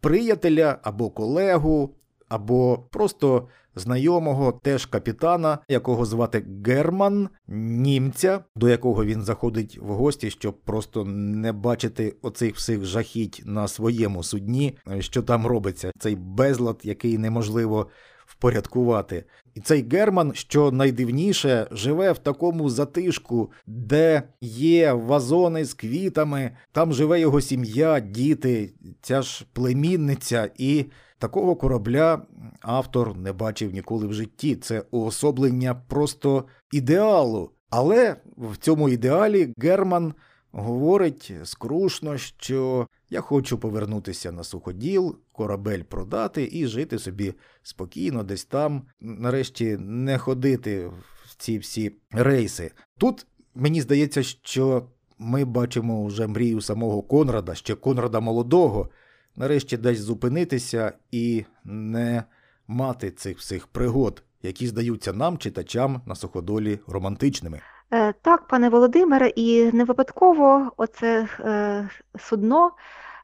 приятеля 0.00 0.78
або 0.82 1.10
колегу, 1.10 1.94
або 2.28 2.78
просто 2.90 3.48
знайомого 3.76 4.60
теж 4.62 4.86
капітана, 4.86 5.58
якого 5.68 6.04
звати 6.04 6.46
Герман, 6.66 7.28
німця, 7.48 8.44
до 8.56 8.68
якого 8.68 9.04
він 9.04 9.22
заходить 9.22 9.78
в 9.82 9.86
гості, 9.86 10.30
щоб 10.30 10.60
просто 10.60 11.04
не 11.04 11.52
бачити 11.52 12.16
оцих 12.22 12.56
всіх 12.56 12.84
жахіть 12.84 13.42
на 13.44 13.68
своєму 13.68 14.22
судні, 14.22 14.78
що 14.98 15.22
там 15.22 15.46
робиться. 15.46 15.92
Цей 15.98 16.16
безлад, 16.16 16.80
який 16.82 17.18
неможливо 17.18 17.86
впорядкувати. 18.26 19.24
І 19.54 19.60
цей 19.60 19.88
Герман, 19.88 20.32
що 20.34 20.70
найдивніше, 20.70 21.66
живе 21.70 22.12
в 22.12 22.18
такому 22.18 22.70
затишку, 22.70 23.52
де 23.66 24.22
є 24.40 24.92
вазони 24.92 25.64
з 25.64 25.74
квітами, 25.74 26.50
там 26.72 26.92
живе 26.92 27.20
його 27.20 27.40
сім'я, 27.40 28.00
діти, 28.00 28.74
ця 29.02 29.22
ж 29.22 29.46
племінниця, 29.52 30.50
і 30.58 30.84
Такого 31.24 31.56
корабля 31.56 32.22
автор 32.60 33.16
не 33.16 33.32
бачив 33.32 33.72
ніколи 33.72 34.06
в 34.06 34.12
житті. 34.12 34.56
Це 34.56 34.84
уособлення 34.90 35.74
просто 35.74 36.44
ідеалу. 36.72 37.50
Але 37.70 38.16
в 38.36 38.56
цьому 38.56 38.88
ідеалі 38.88 39.54
Герман 39.58 40.14
говорить 40.52 41.32
скрушно, 41.44 42.18
що 42.18 42.88
я 43.10 43.20
хочу 43.20 43.58
повернутися 43.58 44.32
на 44.32 44.44
суходіл, 44.44 45.16
корабель 45.32 45.82
продати 45.82 46.48
і 46.52 46.66
жити 46.66 46.98
собі 46.98 47.34
спокійно, 47.62 48.22
десь 48.22 48.44
там, 48.44 48.82
нарешті, 49.00 49.76
не 49.80 50.18
ходити 50.18 50.86
в 50.86 51.36
ці 51.36 51.58
всі 51.58 51.96
рейси. 52.10 52.70
Тут 52.98 53.26
мені 53.54 53.80
здається, 53.80 54.22
що 54.22 54.86
ми 55.18 55.44
бачимо 55.44 56.06
вже 56.06 56.26
мрію 56.26 56.60
самого 56.60 57.02
Конрада, 57.02 57.54
ще 57.54 57.74
Конрада 57.74 58.20
молодого 58.20 58.90
нарешті 59.36 59.76
десь 59.76 60.00
зупинитися 60.00 60.92
і 61.10 61.44
не 61.64 62.24
мати 62.68 63.10
цих 63.10 63.38
всіх 63.38 63.66
пригод, 63.66 64.22
які 64.42 64.66
здаються 64.66 65.12
нам, 65.12 65.38
читачам 65.38 66.00
на 66.06 66.14
суходолі 66.14 66.78
романтичними. 66.86 67.60
Е, 67.90 68.12
так, 68.12 68.46
пане 68.46 68.68
Володимире, 68.68 69.28
і 69.28 69.72
не 69.72 69.84
випадково 69.84 70.72
оце 70.76 71.28
е, 71.40 71.88
судно, 72.18 72.70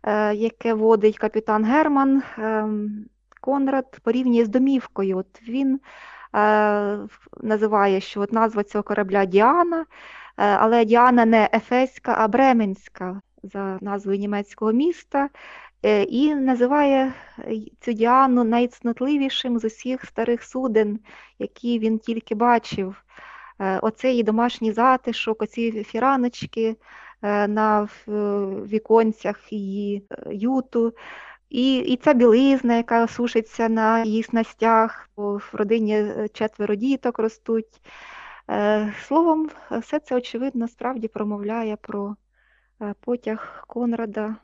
е, 0.02 0.34
яке 0.34 0.74
водить 0.74 1.18
капітан 1.18 1.64
Герман, 1.64 2.22
Конрад 3.40 3.98
порівнює 4.02 4.44
з 4.44 4.48
домівкою. 4.48 5.18
От 5.18 5.42
Він 5.48 5.80
називає, 7.42 8.00
що 8.00 8.20
от 8.20 8.32
назва 8.32 8.64
цього 8.64 8.84
корабля 8.84 9.24
Діана, 9.24 9.86
але 10.36 10.84
Діана 10.84 11.24
не 11.24 11.48
Ефеська, 11.52 12.14
а 12.18 12.28
Бременська 12.28 13.20
за 13.42 13.78
назвою 13.80 14.18
німецького 14.18 14.72
міста. 14.72 15.28
Е, 15.82 16.02
і 16.02 16.34
називає 16.34 17.12
е, 17.38 17.56
цю 17.80 17.92
Діану 17.92 18.44
найцнотливішим 18.44 19.58
з 19.58 19.64
усіх 19.64 20.04
старих 20.04 20.42
суден, 20.42 21.00
які 21.38 21.78
він 21.78 21.98
тільки 21.98 22.34
бачив. 22.34 23.04
Е, 23.58 23.78
оцей 23.78 24.22
домашній 24.22 24.72
затишок, 24.72 25.42
оці 25.42 25.84
фіраночки 25.84 26.76
на 27.22 27.88
віконцях 28.66 29.52
її 29.52 30.06
юту. 30.30 30.94
І 31.50 31.78
і 31.78 31.96
ця 31.96 32.12
білизна, 32.12 32.76
яка 32.76 33.06
сушиться 33.06 33.68
на 33.68 34.04
її 34.04 34.22
снастях, 34.22 35.10
в 35.16 35.42
родині 35.52 36.04
четверо 36.32 36.74
діток 36.74 37.18
ростуть. 37.18 37.80
Словом, 39.06 39.50
все 39.70 39.98
це, 39.98 40.16
очевидно, 40.16 40.68
справді 40.68 41.08
промовляє 41.08 41.76
про 41.76 42.16
потяг 43.00 43.64
Конрада 43.66 44.36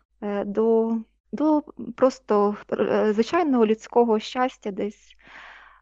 до 0.44 0.96
до 1.33 1.62
просто 1.97 2.57
звичайного 3.11 3.67
людського 3.67 4.19
щастя 4.19 4.71
десь 4.71 5.17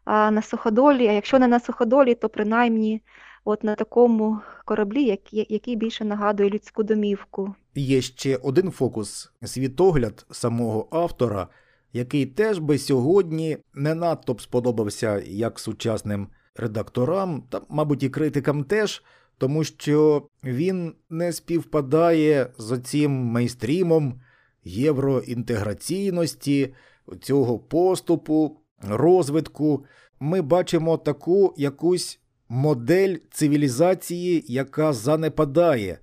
на 0.07 0.41
суходолі, 0.41 1.07
а 1.07 1.11
якщо 1.11 1.39
не 1.39 1.47
на 1.47 1.59
суходолі, 1.59 2.15
то 2.15 2.29
принаймні 2.29 3.01
от 3.45 3.63
на 3.63 3.75
такому 3.75 4.39
кораблі, 4.65 5.19
який 5.31 5.75
більше 5.75 6.05
нагадує 6.05 6.49
людську 6.49 6.83
домівку. 6.83 7.55
Є 7.75 8.01
ще 8.01 8.37
один 8.37 8.71
фокус 8.71 9.31
світогляд 9.43 10.25
самого 10.31 10.87
автора, 10.91 11.47
який 11.93 12.25
теж 12.25 12.59
би 12.59 12.77
сьогодні 12.77 13.57
не 13.73 13.95
надто 13.95 14.33
б 14.33 14.41
сподобався 14.41 15.21
як 15.25 15.59
сучасним 15.59 16.27
редакторам, 16.55 17.43
та, 17.49 17.61
мабуть, 17.69 18.03
і 18.03 18.09
критикам 18.09 18.63
теж, 18.63 19.03
тому 19.37 19.63
що 19.63 20.27
він 20.43 20.93
не 21.09 21.33
співпадає 21.33 22.47
з 22.57 22.71
оцім 22.71 23.11
мейстрімом 23.11 24.21
євроінтеграційності, 24.65 26.73
цього 27.21 27.59
поступу, 27.59 28.57
розвитку. 28.81 29.85
Ми 30.19 30.41
бачимо 30.41 30.97
таку 30.97 31.53
якусь 31.57 32.19
модель 32.49 33.15
цивілізації, 33.31 34.43
яка 34.47 34.93
занепадає 34.93 35.99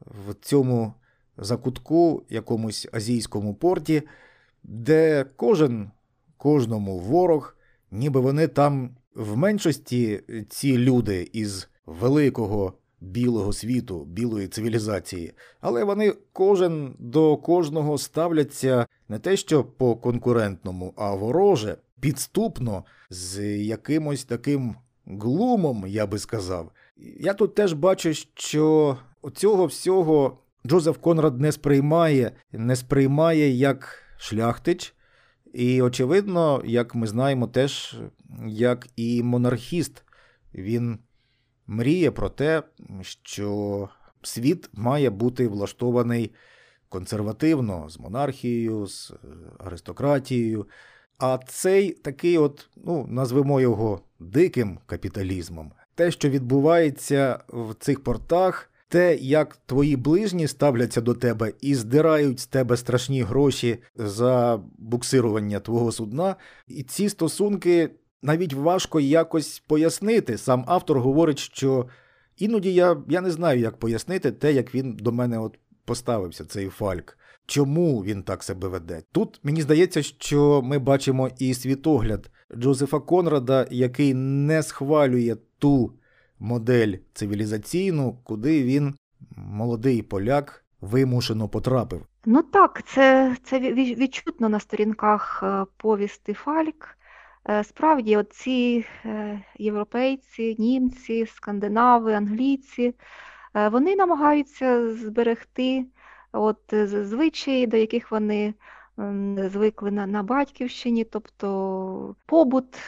в 0.00 0.34
цьому 0.40 0.94
закутку, 1.36 2.22
якомусь 2.28 2.88
азійському 2.92 3.54
порті, 3.54 4.02
де 4.62 5.24
кожен 5.36 5.90
кожному 6.36 6.98
ворог, 6.98 7.56
ніби 7.90 8.20
вони 8.20 8.48
там 8.48 8.96
в 9.14 9.36
меншості 9.36 10.20
ці 10.48 10.78
люди 10.78 11.30
із 11.32 11.68
великого 11.86 12.74
білого 13.00 13.52
світу, 13.52 14.04
білої 14.04 14.48
цивілізації, 14.48 15.32
але 15.60 15.84
вони 15.84 16.14
кожен 16.32 16.94
до 16.98 17.36
кожного 17.36 17.98
ставляться 17.98 18.86
не 19.08 19.18
те, 19.18 19.36
що 19.36 19.64
по 19.64 19.96
конкурентному, 19.96 20.94
а 20.96 21.14
вороже, 21.14 21.76
підступно, 22.00 22.84
з 23.10 23.58
якимось 23.58 24.24
таким 24.24 24.76
глумом, 25.06 25.84
я 25.86 26.06
би 26.06 26.18
сказав. 26.18 26.70
Я 27.20 27.34
тут 27.34 27.54
теж 27.54 27.72
бачу, 27.72 28.14
що 28.34 28.96
цього 29.34 29.66
всього 29.66 30.38
Джозеф 30.66 30.98
Конрад 30.98 31.40
не 31.40 31.52
сприймає, 31.52 32.32
не 32.52 32.76
сприймає 32.76 33.50
як 33.50 34.02
шляхтич, 34.18 34.94
і, 35.52 35.82
очевидно, 35.82 36.62
як 36.64 36.94
ми 36.94 37.06
знаємо, 37.06 37.46
теж 37.46 37.96
як 38.46 38.86
і 38.96 39.22
монархіст. 39.22 40.04
Він 40.54 40.98
мріє 41.68 42.10
про 42.10 42.28
те, 42.28 42.62
що 43.02 43.88
світ 44.22 44.70
має 44.72 45.10
бути 45.10 45.48
влаштований 45.48 46.30
консервативно 46.88 47.88
з 47.88 47.98
монархією, 47.98 48.86
з 48.86 49.12
аристократією. 49.58 50.66
А 51.18 51.38
цей 51.48 51.90
такий, 51.90 52.38
от, 52.38 52.68
ну, 52.76 53.06
назвемо 53.08 53.60
його 53.60 54.00
диким 54.20 54.78
капіталізмом, 54.86 55.72
те, 55.94 56.10
що 56.10 56.28
відбувається 56.28 57.38
в 57.48 57.74
цих 57.74 58.04
портах, 58.04 58.70
те, 58.88 59.16
як 59.16 59.56
твої 59.66 59.96
ближні 59.96 60.48
ставляться 60.48 61.00
до 61.00 61.14
тебе 61.14 61.52
і 61.60 61.74
здирають 61.74 62.40
з 62.40 62.46
тебе 62.46 62.76
страшні 62.76 63.22
гроші 63.22 63.78
за 63.96 64.60
буксирування 64.78 65.60
твого 65.60 65.92
судна, 65.92 66.36
і 66.68 66.82
ці 66.82 67.08
стосунки 67.08 67.90
навіть 68.22 68.52
важко 68.52 69.00
якось 69.00 69.60
пояснити. 69.60 70.38
Сам 70.38 70.64
автор 70.66 71.00
говорить, 71.00 71.38
що 71.38 71.86
іноді 72.36 72.74
я 72.74 72.96
я 73.08 73.20
не 73.20 73.30
знаю, 73.30 73.60
як 73.60 73.76
пояснити 73.76 74.32
те, 74.32 74.52
як 74.52 74.74
він 74.74 74.92
до 74.92 75.12
мене 75.12 75.38
от 75.38 75.58
поставився, 75.84 76.44
цей 76.44 76.68
фальк. 76.68 77.18
Чому 77.46 78.04
він 78.04 78.22
так 78.22 78.42
себе 78.42 78.68
веде? 78.68 79.02
Тут 79.12 79.40
мені 79.42 79.62
здається, 79.62 80.02
що 80.02 80.62
ми 80.62 80.78
бачимо 80.78 81.30
і 81.38 81.54
світогляд 81.54 82.30
Джозефа 82.56 83.00
Конрада, 83.00 83.66
який 83.70 84.14
не 84.14 84.62
схвалює 84.62 85.36
ту 85.58 85.92
модель 86.38 86.94
цивілізаційну, 87.14 88.18
куди 88.24 88.62
він, 88.62 88.94
молодий 89.36 90.02
поляк, 90.02 90.64
вимушено 90.80 91.48
потрапив. 91.48 92.06
Ну 92.26 92.42
так, 92.42 92.82
це 92.86 93.36
це 93.44 93.60
відчутно 93.72 94.48
на 94.48 94.60
сторінках 94.60 95.40
е, 95.42 95.64
повісти 95.76 96.32
Фальк. 96.32 96.97
Е, 97.50 97.64
справді, 97.64 98.16
от 98.16 98.32
ці 98.32 98.86
е, 99.04 99.42
європейці, 99.58 100.56
німці, 100.58 101.26
скандинави, 101.26 102.14
англійці, 102.14 102.94
вони 103.54 103.96
намагаються 103.96 104.94
зберегти 104.94 105.86
от 106.32 106.58
звичаї, 106.84 107.66
до 107.66 107.76
яких 107.76 108.10
вони 108.10 108.54
звикли 109.36 109.90
на 109.90 110.06
на 110.06 110.22
батьківщині, 110.22 111.04
тобто 111.04 112.16
побут 112.26 112.78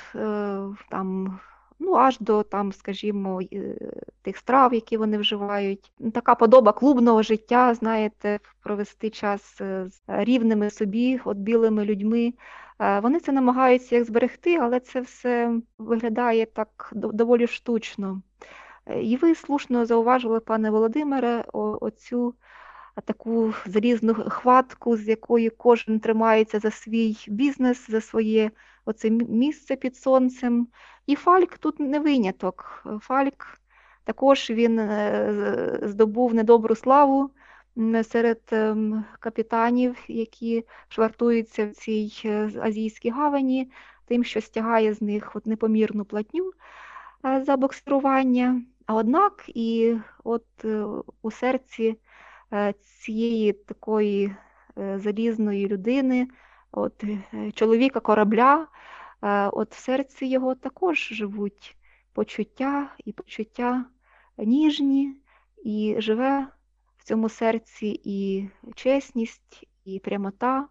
там 0.90 1.40
ну 1.80 1.94
аж 1.96 2.18
до 2.18 2.42
там, 2.42 2.72
скажімо, 2.72 3.40
е, 3.52 3.76
тих 4.22 4.36
страв, 4.36 4.74
які 4.74 4.96
вони 4.96 5.18
вживають. 5.18 5.92
Така 6.14 6.34
подоба 6.34 6.72
клубного 6.72 7.22
життя, 7.22 7.74
знаєте, 7.74 8.38
провести 8.62 9.10
час 9.10 9.60
е, 9.60 9.86
з 9.90 10.02
рівними 10.06 10.70
собі, 10.70 11.20
от 11.24 11.36
білими 11.36 11.84
людьми. 11.84 12.32
Е, 12.80 13.00
вони 13.00 13.20
це 13.20 13.32
намагаються 13.32 13.96
як 13.96 14.04
зберегти, 14.04 14.56
але 14.56 14.80
це 14.80 15.00
все 15.00 15.60
виглядає 15.78 16.46
так 16.46 16.90
доволі 16.94 17.46
штучно. 17.46 18.22
І 19.02 19.16
ви 19.16 19.34
слушно 19.34 19.86
зауважили, 19.86 20.40
пане 20.40 20.70
Володимире, 20.70 21.44
оцю 21.52 22.34
таку 23.04 23.54
залізну 23.66 24.14
хватку, 24.14 24.96
з 24.96 25.08
якої 25.08 25.50
кожен 25.50 26.00
тримається 26.00 26.58
за 26.58 26.70
свій 26.70 27.16
бізнес, 27.28 27.90
за 27.90 28.00
своє 28.00 28.50
оце 28.84 29.10
місце 29.10 29.76
під 29.76 29.96
сонцем. 29.96 30.68
І 31.06 31.14
Фальк 31.14 31.58
тут 31.58 31.80
не 31.80 31.98
виняток. 31.98 32.84
Фальк 33.00 33.60
також 34.04 34.50
він 34.50 34.78
е, 34.78 35.80
здобув 35.82 36.34
недобру 36.34 36.74
славу 36.74 37.30
серед 38.02 38.40
ем, 38.52 39.04
капітанів, 39.20 39.96
які 40.08 40.64
швартуються 40.88 41.66
в 41.66 41.70
цій 41.70 42.12
е, 42.24 42.50
азійській 42.62 43.10
гавані, 43.10 43.70
тим, 44.06 44.24
що 44.24 44.40
стягає 44.40 44.94
з 44.94 45.02
них 45.02 45.36
от 45.36 45.46
непомірну 45.46 46.04
платню 46.04 46.50
е, 47.24 47.44
за 47.44 47.56
боксирування. 47.56 48.62
А 48.86 48.94
однак 48.94 49.44
і 49.46 49.96
от 50.24 50.46
у 51.22 51.30
серці 51.30 51.96
цієї 52.82 53.52
такої 53.52 54.36
залізної 54.76 55.68
людини, 55.68 56.28
от 56.72 57.04
чоловіка 57.54 58.00
корабля. 58.00 58.66
Е, 59.22 59.48
от 59.48 59.74
в 59.74 59.78
серці 59.78 60.26
його 60.26 60.54
також 60.54 60.98
живуть 60.98 61.76
почуття 62.12 62.94
і 63.04 63.12
почуття 63.12 63.84
ніжні, 64.38 65.16
і 65.64 65.96
живе 65.98 66.46
цьому 67.10 67.28
серці 67.28 68.00
і 68.04 68.48
чесність, 68.74 69.66
і 69.84 69.98
прямота, 69.98 70.66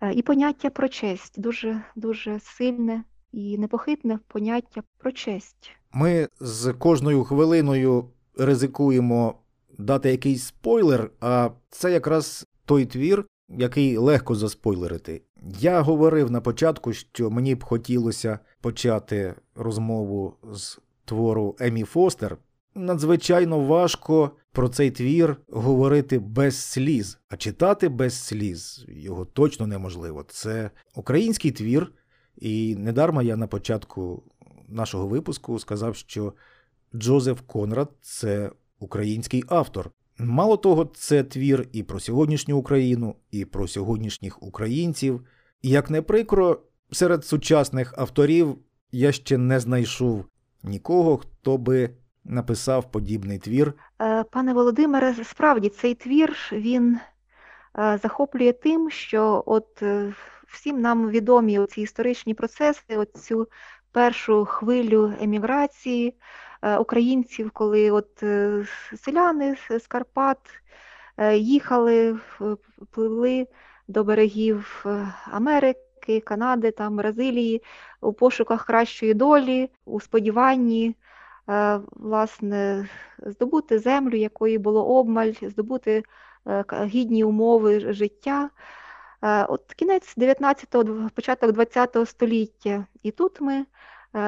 е, 0.00 0.12
і 0.12 0.22
поняття 0.22 0.70
про 0.70 0.88
честь 0.88 1.40
дуже 1.40 1.82
дуже 1.96 2.40
сильне 2.40 3.04
і 3.32 3.58
непохитне 3.58 4.18
поняття 4.28 4.82
про 4.98 5.12
честь. 5.12 5.70
Ми 5.92 6.28
з 6.40 6.72
кожною 6.72 7.24
хвилиною 7.24 8.04
ризикуємо 8.36 9.34
дати 9.78 10.10
якийсь 10.10 10.44
спойлер, 10.44 11.10
а 11.20 11.50
це 11.70 11.92
якраз 11.92 12.46
той 12.64 12.86
твір, 12.86 13.26
який 13.48 13.96
легко 13.96 14.34
заспойлерити. 14.34 15.22
Я 15.58 15.80
говорив 15.80 16.30
на 16.30 16.40
початку, 16.40 16.92
що 16.92 17.30
мені 17.30 17.54
б 17.54 17.64
хотілося 17.64 18.38
почати 18.60 19.34
розмову 19.54 20.34
з 20.52 20.78
твору 21.04 21.56
Емі 21.58 21.84
Фостер. 21.84 22.36
Надзвичайно 22.74 23.60
важко 23.60 24.30
про 24.52 24.68
цей 24.68 24.90
твір 24.90 25.36
говорити 25.48 26.18
без 26.18 26.56
сліз, 26.56 27.18
а 27.28 27.36
читати 27.36 27.88
без 27.88 28.14
сліз 28.14 28.84
його 28.88 29.24
точно 29.24 29.66
неможливо. 29.66 30.24
Це 30.28 30.70
український 30.94 31.50
твір, 31.50 31.92
і 32.36 32.76
недарма 32.76 33.22
я 33.22 33.36
на 33.36 33.46
початку 33.46 34.22
нашого 34.68 35.06
випуску 35.08 35.58
сказав, 35.58 35.96
що 35.96 36.32
Джозеф 36.94 37.40
Конрад 37.46 37.88
це 38.00 38.50
український 38.78 39.44
автор. 39.48 39.90
Мало 40.18 40.56
того, 40.56 40.84
це 40.94 41.24
твір 41.24 41.68
і 41.72 41.82
про 41.82 42.00
сьогоднішню 42.00 42.56
Україну, 42.56 43.14
і 43.30 43.44
про 43.44 43.68
сьогоднішніх 43.68 44.42
українців. 44.42 45.26
Як 45.62 45.90
не 45.90 46.02
прикро, 46.02 46.60
серед 46.92 47.24
сучасних 47.24 47.94
авторів 47.98 48.58
я 48.92 49.12
ще 49.12 49.38
не 49.38 49.60
знайшов 49.60 50.24
нікого, 50.62 51.16
хто 51.16 51.58
би 51.58 51.90
написав 52.24 52.90
подібний 52.90 53.38
твір. 53.38 53.72
Е, 54.02 54.24
пане 54.24 54.54
Володимире, 54.54 55.14
справді 55.24 55.68
цей 55.68 55.94
твір 55.94 56.36
він 56.52 56.98
е, 57.78 57.98
захоплює 58.02 58.52
тим, 58.52 58.90
що 58.90 59.42
от 59.46 59.82
е, 59.82 60.14
всім 60.48 60.80
нам 60.80 61.10
відомі 61.10 61.66
ці 61.66 61.80
історичні 61.80 62.34
процеси, 62.34 62.96
оцю 62.96 63.48
першу 63.92 64.44
хвилю 64.44 65.12
еміграції 65.20 66.14
українців, 66.78 67.50
коли 67.50 67.90
от 67.90 68.24
селяни 68.96 69.56
з 69.80 69.86
Карпат 69.86 70.38
їхали, 71.34 72.18
пливли 72.90 73.46
до 73.88 74.04
берегів 74.04 74.84
Америки, 75.30 76.20
Канади, 76.20 76.70
там, 76.70 76.96
Бразилії 76.96 77.62
у 78.00 78.12
пошуках 78.12 78.66
кращої 78.66 79.14
долі, 79.14 79.70
у 79.84 80.00
сподіванні 80.00 80.94
власне, 81.92 82.88
здобути 83.18 83.78
землю, 83.78 84.16
якої 84.16 84.58
було 84.58 84.86
обмаль, 84.86 85.32
здобути 85.42 86.02
гідні 86.84 87.24
умови 87.24 87.92
життя. 87.92 88.50
От 89.48 89.74
Кінець 89.76 90.16
19-го, 90.16 91.10
початок 91.14 91.50
20-го 91.50 92.06
століття. 92.06 92.86
І 93.02 93.10
тут 93.10 93.40
ми 93.40 93.64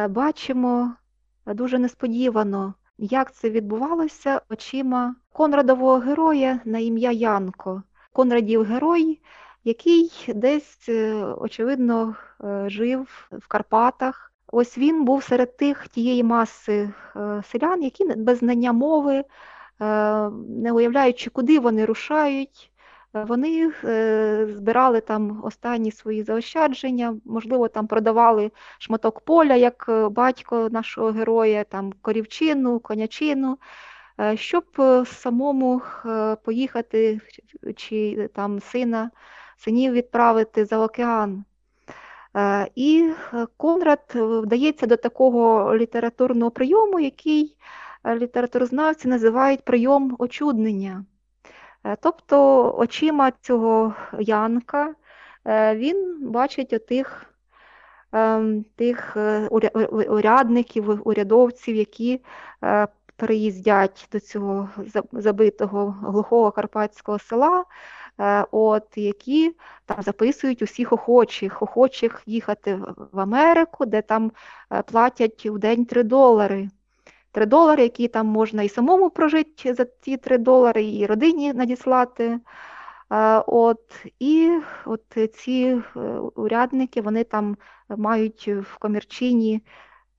бачимо 0.09 0.95
дуже 1.47 1.79
несподівано, 1.79 2.75
як 2.99 3.35
це 3.35 3.51
відбувалося 3.51 4.41
очима 4.49 5.15
Конрадового 5.33 5.99
героя 5.99 6.61
на 6.65 6.79
ім'я 6.79 7.11
Янко. 7.13 7.83
Конрадів 8.13 8.63
герой, 8.63 9.21
який 9.65 10.13
десь, 10.29 10.89
е, 10.89 11.15
очевидно, 11.25 12.17
е, 12.45 12.65
жив 12.69 13.29
в 13.33 13.49
Карпатах. 13.49 14.32
Ось 14.55 14.79
він 14.79 15.05
був 15.05 15.23
серед 15.23 15.57
тих 15.57 15.89
тієї 15.89 16.23
маси 16.25 16.91
е, 17.17 17.43
селян, 17.47 17.83
які 17.83 18.15
без 18.15 18.39
знання 18.39 18.73
мови, 18.73 19.25
не 20.49 20.73
уявляючи, 20.73 21.31
куди 21.31 21.59
вони 21.59 21.85
рушають, 21.85 22.73
вони 23.13 23.73
е, 23.85 24.47
збирали 24.51 25.01
там 25.01 25.45
останні 25.45 25.93
свої 25.93 26.23
заощадження, 26.23 27.17
можливо, 27.25 27.69
там 27.69 27.87
продавали 27.87 28.51
шматок 28.79 29.21
поля, 29.21 29.55
як 29.55 29.87
е, 29.89 30.09
батько 30.09 30.69
нашого 30.71 31.11
героя, 31.11 31.65
там 31.65 31.93
корівчину, 32.03 32.81
конячину, 32.81 33.59
е, 34.21 34.37
щоб 34.37 34.65
самому 35.07 35.83
поїхати 36.45 37.21
чи 37.77 38.29
там 38.35 38.61
сина, 38.61 39.11
синів 39.57 39.93
відправити 39.93 40.65
за 40.65 40.79
океан. 40.79 41.45
І 42.75 43.13
Конрад 43.57 44.13
вдається 44.15 44.87
до 44.87 44.97
такого 44.97 45.77
літературного 45.77 46.51
прийому, 46.51 47.01
який 47.01 47.57
літературознавці 48.07 49.09
називають 49.09 49.65
прийом 49.65 50.17
очуднення. 50.19 51.05
Е, 51.85 51.97
тобто 52.01 52.71
очима 52.79 53.31
цього 53.41 53.95
Янка 54.19 54.95
е, 55.47 55.77
він 55.77 56.19
бачить 56.31 56.73
отих 56.73 57.27
ем, 58.13 58.65
тих 58.77 59.17
е, 59.17 59.49
урядників, 60.09 61.09
урядовців, 61.09 61.77
які 61.77 62.21
приїздять 63.17 64.09
до 64.13 64.21
цього 64.21 64.69
забитого 65.13 65.97
глухого 66.03 66.51
карпатського 66.51 67.19
села, 67.19 67.65
от, 68.51 68.89
які 68.97 69.57
там 69.87 70.03
записують 70.03 70.63
усіх 70.63 70.93
охочих, 70.93 71.63
охочих 71.63 72.23
їхати 72.27 72.81
в 73.13 73.21
Америку, 73.21 73.87
де 73.87 74.03
там 74.03 74.33
платять 74.87 75.47
в 75.47 75.59
день 75.59 75.85
3 75.85 76.03
долари. 76.03 76.69
3 77.33 77.47
долари, 77.47 77.83
які 77.83 78.09
там 78.09 78.27
можна 78.27 78.63
і 78.63 78.69
самому 78.69 79.11
прожити 79.11 79.75
за 79.75 79.85
ці 79.85 80.17
3 80.17 80.39
долари, 80.39 80.85
і 80.85 81.07
родині 81.07 81.53
надіслати. 81.53 82.41
От, 83.47 84.07
І 84.19 84.59
от 84.85 85.03
ці 85.35 85.83
е, 85.97 86.01
урядники 86.35 87.01
вони 87.01 87.25
там 87.25 87.57
мають 87.89 88.49
в 88.49 88.79
комірчині 88.79 89.63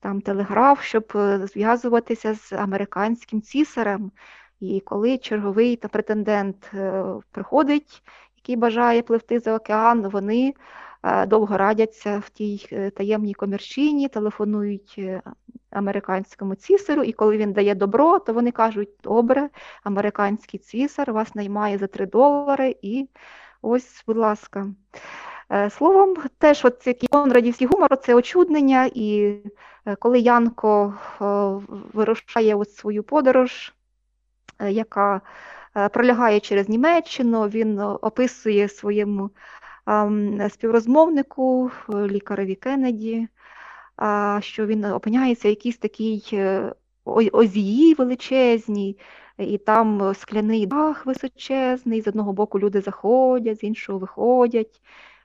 там 0.00 0.20
телеграф, 0.20 0.82
щоб 0.82 1.12
е, 1.14 1.46
зв'язуватися 1.46 2.34
з 2.34 2.52
американським 2.52 3.42
цісарем. 3.42 4.10
І 4.60 4.80
коли 4.80 5.18
черговий 5.18 5.76
та 5.76 5.88
претендент 5.88 6.70
е, 6.74 7.04
приходить, 7.30 8.02
який 8.36 8.56
бажає 8.56 9.02
пливти 9.02 9.38
за 9.38 9.56
океан, 9.56 10.08
вони 10.08 10.54
довго 11.26 11.56
радяться 11.56 12.22
в 12.26 12.30
тій 12.30 12.90
таємній 12.96 13.34
комірчині, 13.34 14.08
телефонують 14.08 15.00
американському 15.70 16.54
цісарю, 16.54 17.02
і 17.02 17.12
коли 17.12 17.36
він 17.36 17.52
дає 17.52 17.74
добро, 17.74 18.18
то 18.18 18.32
вони 18.32 18.50
кажуть, 18.50 18.90
добре, 19.02 19.48
американський 19.82 20.60
цісар 20.60 21.12
вас 21.12 21.34
наймає 21.34 21.78
за 21.78 21.86
3 21.86 22.06
долари, 22.06 22.76
і 22.82 23.08
ось, 23.62 24.04
будь 24.06 24.16
ласка. 24.16 24.66
Е, 25.52 25.70
словом, 25.70 26.16
теж 26.38 26.64
от 26.64 26.86
який 26.86 27.08
Конрадівський 27.08 27.66
гумор 27.66 27.96
це 27.96 28.14
очуднення, 28.14 28.90
і 28.94 29.36
е, 29.86 29.96
коли 29.96 30.18
Янко 30.20 30.94
вирушає 31.92 32.54
ось 32.54 32.76
свою 32.76 33.02
подорож, 33.02 33.68
е, 33.68 33.72
яка 34.60 35.20
пролягає 35.92 36.40
через 36.40 36.68
Німеччину, 36.68 37.48
він 37.48 37.80
описує 37.80 38.68
своєму 38.68 39.30
співрозмовнику, 40.48 41.70
лікареві 41.90 42.54
Кеннеді, 42.54 43.28
що 44.40 44.66
він 44.66 44.84
опиняється 44.84 45.48
в 45.48 45.50
якійсь 45.50 45.78
такій 45.78 46.22
е, 46.32 46.72
озії 47.32 47.94
величезній, 47.94 48.98
і 49.38 49.58
там 49.58 50.14
скляний 50.14 50.66
дах 50.66 51.06
височезний, 51.06 52.00
з 52.00 52.08
одного 52.08 52.32
боку 52.32 52.60
люди 52.60 52.80
заходять, 52.80 53.60
з 53.60 53.64
іншого 53.64 53.98
виходять, 53.98 54.80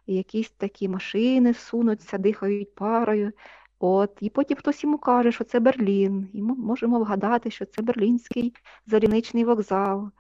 і 0.06 0.16
якісь 0.16 0.50
такі 0.50 0.90
машини 0.90 1.54
сунуться, 1.54 2.18
дихають 2.18 2.76
парою. 2.76 3.32
От, 3.80 4.18
І 4.22 4.30
потім 4.30 4.58
хтось 4.58 4.84
йому 4.84 4.98
каже, 4.98 5.32
що 5.32 5.44
це 5.44 5.60
Берлін, 5.60 6.30
і 6.34 6.42
ми 6.42 6.56
можемо 6.56 7.00
вгадати, 7.00 7.52
що 7.52 7.66
це 7.66 7.82
Берлінський 7.82 8.54
залізничний 8.88 9.44
вокзал. 9.44 10.12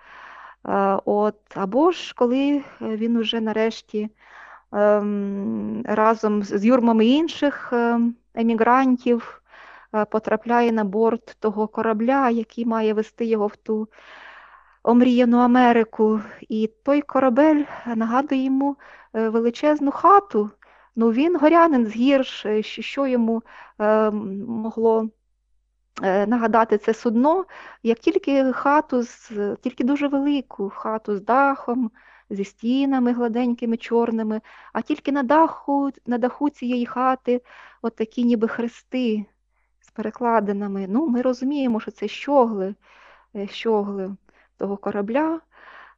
От, 1.05 1.35
Або 1.55 1.91
ж 1.91 2.13
коли 2.15 2.63
він 2.81 3.17
уже 3.17 3.41
нарешті 3.41 4.09
ем, 4.71 5.83
разом 5.85 6.43
з 6.43 6.65
юрмами 6.65 7.05
інших 7.05 7.73
ем, 7.73 8.15
емігрантів 8.33 9.41
е, 9.95 10.05
потрапляє 10.05 10.71
на 10.71 10.83
борт 10.83 11.37
того 11.39 11.67
корабля, 11.67 12.29
який 12.29 12.65
має 12.65 12.93
вести 12.93 13.25
його 13.25 13.47
в 13.47 13.55
ту 13.55 13.87
омріяну 14.83 15.37
Америку. 15.37 16.21
І 16.49 16.69
той 16.83 17.01
корабель 17.01 17.63
нагадує 17.95 18.43
йому 18.43 18.77
е, 19.13 19.29
величезну 19.29 19.91
хату. 19.91 20.49
Ну 20.99 21.11
він 21.11 21.39
горянин 21.39 21.85
з 21.85 21.95
гірш, 21.95 22.45
е, 22.45 22.63
що 22.63 23.07
йому 23.07 23.43
могло 24.47 25.09
нагадати 26.01 26.77
це 26.77 26.93
судно, 26.93 27.45
як 27.83 27.99
тільки 27.99 28.53
хату, 28.53 29.03
тільки 29.61 29.83
дуже 29.83 30.07
велику 30.07 30.69
хату 30.69 31.15
з 31.15 31.21
дахом, 31.21 31.91
зі 32.29 32.43
стінами 32.43 33.13
гладенькими, 33.13 33.77
чорними, 33.77 34.41
а 34.73 34.81
тільки 34.81 35.11
на 35.11 35.23
даху 35.23 35.91
на 36.05 36.17
даху 36.17 36.49
цієї 36.49 36.85
хати 36.85 37.41
от 37.81 37.95
такі 37.95 38.23
ніби 38.23 38.47
хрести 38.47 39.25
з 39.79 39.91
перекладинами. 39.91 40.85
Ну, 40.89 41.07
Ми 41.07 41.21
розуміємо, 41.21 41.79
що 41.79 41.91
це 41.91 42.07
щогли, 42.07 42.75
е, 43.35 43.47
щогли 43.47 44.15
того 44.57 44.77
корабля. 44.77 45.41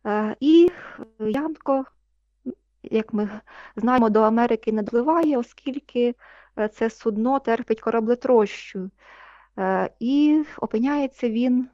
Е, 0.05 0.35
і 0.39 0.71
Янко, 1.19 1.85
як 2.91 3.13
ми 3.13 3.29
знаємо, 3.75 4.09
до 4.09 4.21
Америки 4.21 4.71
не 4.71 4.83
допливає, 4.83 5.37
оскільки 5.37 6.15
е, 6.59 6.67
це 6.67 6.89
судно 6.89 7.39
терпить 7.39 7.81
кораблетрощу. 7.81 8.89
І 9.99 10.43
опиняється 10.57 11.29
він 11.29 11.69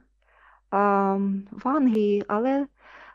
в 1.50 1.68
Англії, 1.68 2.24
але 2.28 2.66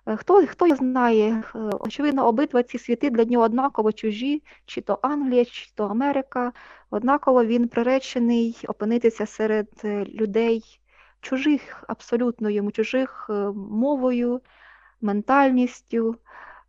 Е, 0.05 0.15
хто 0.17 0.47
хто 0.47 0.75
знає, 0.75 1.43
е, 1.55 1.59
очевидно, 1.79 2.27
обидва 2.27 2.63
ці 2.63 2.77
світи 2.77 3.09
для 3.09 3.25
нього 3.25 3.45
однаково 3.45 3.91
чужі, 3.91 4.43
чи 4.65 4.81
то 4.81 4.99
Англія, 5.01 5.45
чи 5.45 5.71
то 5.75 5.85
Америка. 5.85 6.53
Однаково 6.89 7.45
він 7.45 7.67
приречений 7.67 8.57
опинитися 8.67 9.25
серед 9.25 9.67
е, 9.83 10.05
людей 10.05 10.79
чужих, 11.21 11.83
абсолютно 11.87 12.49
йому 12.49 12.71
чужих 12.71 13.29
мовою, 13.55 14.41
ментальністю, 15.01 16.15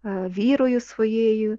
вірою 0.04 0.80
своєю. 0.80 1.58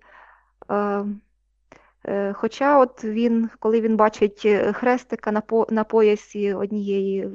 Хоча 2.33 2.79
от 2.79 3.03
він, 3.03 3.49
коли 3.59 3.81
він 3.81 3.97
бачить 3.97 4.47
хрестика 4.73 5.31
на 5.31 5.41
по, 5.41 5.67
на 5.69 5.83
поясі 5.83 6.53
однієї 6.53 7.29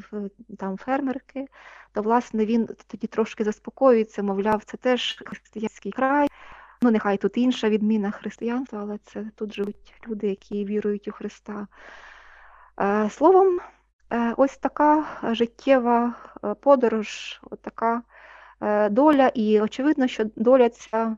там 0.59 0.77
фермерки, 0.77 1.46
то 1.92 2.03
власне 2.03 2.46
він 2.46 2.68
тоді 2.87 3.07
трошки 3.07 3.44
заспокоюється, 3.44 4.23
мовляв, 4.23 4.64
це 4.64 4.77
теж 4.77 5.23
християнський 5.27 5.92
край. 5.92 6.29
Ну, 6.83 6.90
нехай 6.90 7.16
тут 7.16 7.37
інша 7.37 7.68
відміна 7.68 8.11
християнства, 8.11 8.81
але 8.81 8.99
це 8.99 9.31
тут 9.35 9.55
живуть 9.55 9.94
люди, 10.09 10.29
які 10.29 10.64
вірують 10.64 11.09
у 11.09 11.12
Христа. 11.12 11.66
Е, 12.81 13.11
словом, 13.11 13.61
е, 14.12 14.35
ось 14.37 14.57
така 14.57 15.07
життєва 15.33 16.14
е, 16.44 16.55
подорож, 16.55 17.40
така 17.62 18.03
доля, 18.90 19.31
і 19.35 19.61
очевидно, 19.61 20.07
що 20.07 20.25
доля 20.37 20.68
ця 20.68 21.16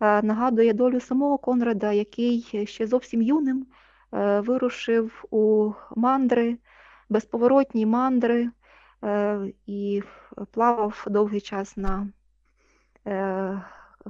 нагадує 0.00 0.72
долю 0.72 1.00
самого 1.00 1.38
Конрада, 1.38 1.92
який 1.92 2.66
ще 2.66 2.86
зовсім 2.86 3.22
юним 3.22 3.66
вирушив 4.12 5.24
у 5.30 5.72
мандри, 5.96 6.58
безповоротні 7.08 7.86
мандри. 7.86 8.50
Е, 9.04 9.52
і 9.66 10.02
плавав 10.50 11.04
довгий 11.10 11.40
час 11.40 11.76
на 11.76 12.08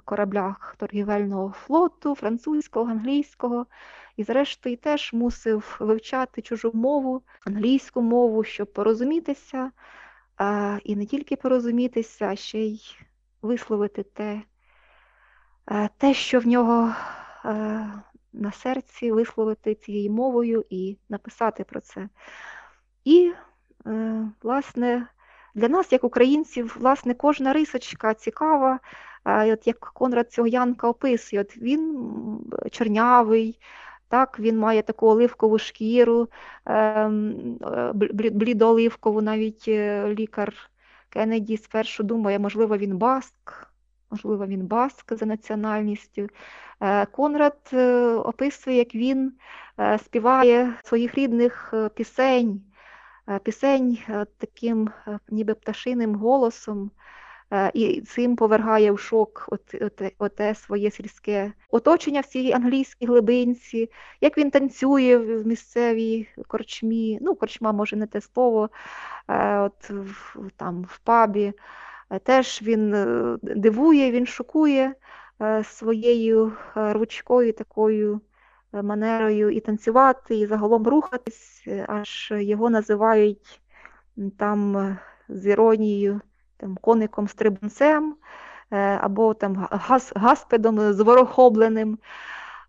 кораблях 0.04 0.76
торгівельного 0.78 1.50
флоту, 1.50 2.14
французького, 2.14 2.90
англійського, 2.90 3.66
і, 4.16 4.22
зрештою, 4.22 4.76
теж 4.76 5.12
мусив 5.12 5.76
вивчати 5.80 6.42
чужу 6.42 6.70
мову, 6.74 7.22
англійську 7.46 8.02
мову, 8.02 8.44
щоб 8.44 8.72
порозумітися, 8.72 9.70
і 10.85 10.96
не 10.96 11.07
тільки 11.07 11.37
порозумітися, 11.37 12.29
а 12.29 12.37
ще 12.37 12.59
й 12.59 12.81
висловити 13.42 14.03
те, 14.03 14.42
те, 15.99 16.14
що 16.14 16.40
в 16.40 16.46
нього 16.46 16.94
на 18.33 18.53
серці, 18.53 19.12
висловити 19.12 19.75
цією 19.75 20.12
мовою 20.12 20.64
і 20.70 20.99
написати 21.09 21.64
про 21.64 21.81
це. 21.81 22.09
І, 23.05 23.33
е, 23.87 24.29
власне, 24.42 25.07
для 25.55 25.68
нас, 25.68 25.92
як 25.92 26.05
українців, 26.05 26.77
власне, 26.81 27.14
кожна 27.14 27.53
рисочка 27.53 28.14
цікава, 28.14 28.81
от 29.25 29.66
як 29.66 29.79
Конрад 29.79 30.33
цього 30.33 30.49
Янка 30.49 30.88
описує, 30.88 31.42
от 31.42 31.57
він 31.57 32.11
чорнявий, 32.70 33.61
так, 34.08 34.40
він 34.40 34.58
має 34.58 34.82
таку 34.82 35.06
оливкову 35.06 35.58
шкіру, 35.58 36.28
ем, 36.66 37.58
е, 37.62 37.92
навіть 39.20 39.64
е, 39.68 40.08
лікар 40.14 40.54
Кеннеді 41.08 41.56
спершу 41.56 42.02
думає, 42.02 42.38
можливо, 42.38 42.76
він 42.76 42.98
баск, 42.98 43.72
можливо, 44.10 44.46
він 44.46 44.66
баск 44.66 45.12
за 45.14 45.26
національністю. 45.26 46.28
Е, 46.80 47.06
Конрад 47.06 47.70
описує, 48.24 48.76
як 48.76 48.94
він 48.94 49.32
співає 50.04 50.74
своїх 50.84 51.14
рідних 51.14 51.74
пісень, 51.94 52.60
пісень 53.42 53.98
таким 54.38 54.90
ніби 55.28 55.54
пташиним 55.54 56.14
голосом. 56.14 56.90
Е, 57.52 57.70
і 57.74 58.00
цим 58.00 58.37
повергає 58.37 58.92
в 58.92 58.98
шок 58.98 59.48
оте, 59.80 60.11
оте 60.18 60.54
своє 60.54 60.90
сільське 60.90 61.52
оточення 61.70 62.20
в 62.20 62.26
цій 62.26 62.52
англійській 62.52 63.06
глибинці, 63.06 63.90
як 64.20 64.38
він 64.38 64.50
танцює 64.50 65.16
в 65.16 65.46
місцевій 65.46 66.28
корчмі, 66.48 67.18
ну, 67.22 67.35
корчма, 67.35 67.72
може, 67.72 67.96
не 67.96 68.06
те 68.06 68.20
слово, 68.20 68.70
е, 69.28 69.59
от 69.59 69.90
там 70.56 70.82
в 70.82 70.98
пабі. 70.98 71.52
Е, 72.11 72.18
теж 72.18 72.62
він 72.62 72.94
дивує, 73.42 74.11
він 74.11 74.26
шокує 74.26 74.94
своєю 75.64 76.52
ручкою, 76.74 77.52
такою 77.52 78.20
манерою 78.72 79.50
і 79.50 79.61
танцювати, 79.61 80.37
і 80.37 80.46
загалом 80.46 80.87
рухатись, 80.87 81.68
аж 81.87 82.32
його 82.37 82.70
називають 82.70 83.61
там 84.38 84.96
з 85.28 85.46
іронією 85.46 86.20
там, 86.56 86.76
коником 86.76 87.28
стрибунцем 87.28 88.16
е, 88.70 88.76
або 88.76 89.34
там 89.34 89.68
гас, 89.70 90.12
гаспедом 90.16 90.92
зворохобленим. 90.92 91.98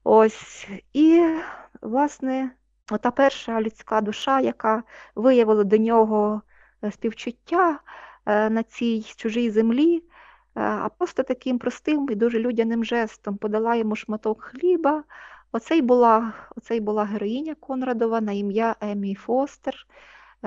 Ось. 0.04 0.68
І, 0.94 1.36
власне, 1.82 2.52
та 3.02 3.12
перша 3.12 3.62
людська 3.62 4.02
душа, 4.02 4.40
яка 4.40 4.84
виявила 5.16 5.64
до 5.64 5.78
нього 5.78 6.42
е, 6.84 6.92
співчуття 6.92 7.80
е, 8.26 8.50
на 8.50 8.64
цій 8.64 9.06
чужій 9.16 9.50
землі, 9.50 10.04
а 10.54 10.90
просто 10.98 11.24
таким 11.24 11.60
простим 11.60 12.08
і 12.12 12.16
дуже 12.16 12.40
людяним 12.40 12.86
жестом 12.86 13.38
подала 13.38 13.76
йому 13.76 13.96
шматок 13.96 14.44
хліба. 14.44 15.04
Оце 15.52 15.78
й 15.78 15.82
була 15.82 16.34
оце 16.56 16.80
була 16.80 17.04
героїня 17.04 17.56
Конрадова 17.56 18.22
на 18.22 18.32
ім'я 18.32 18.76
Емі 18.82 19.16
Фостер, 19.16 19.88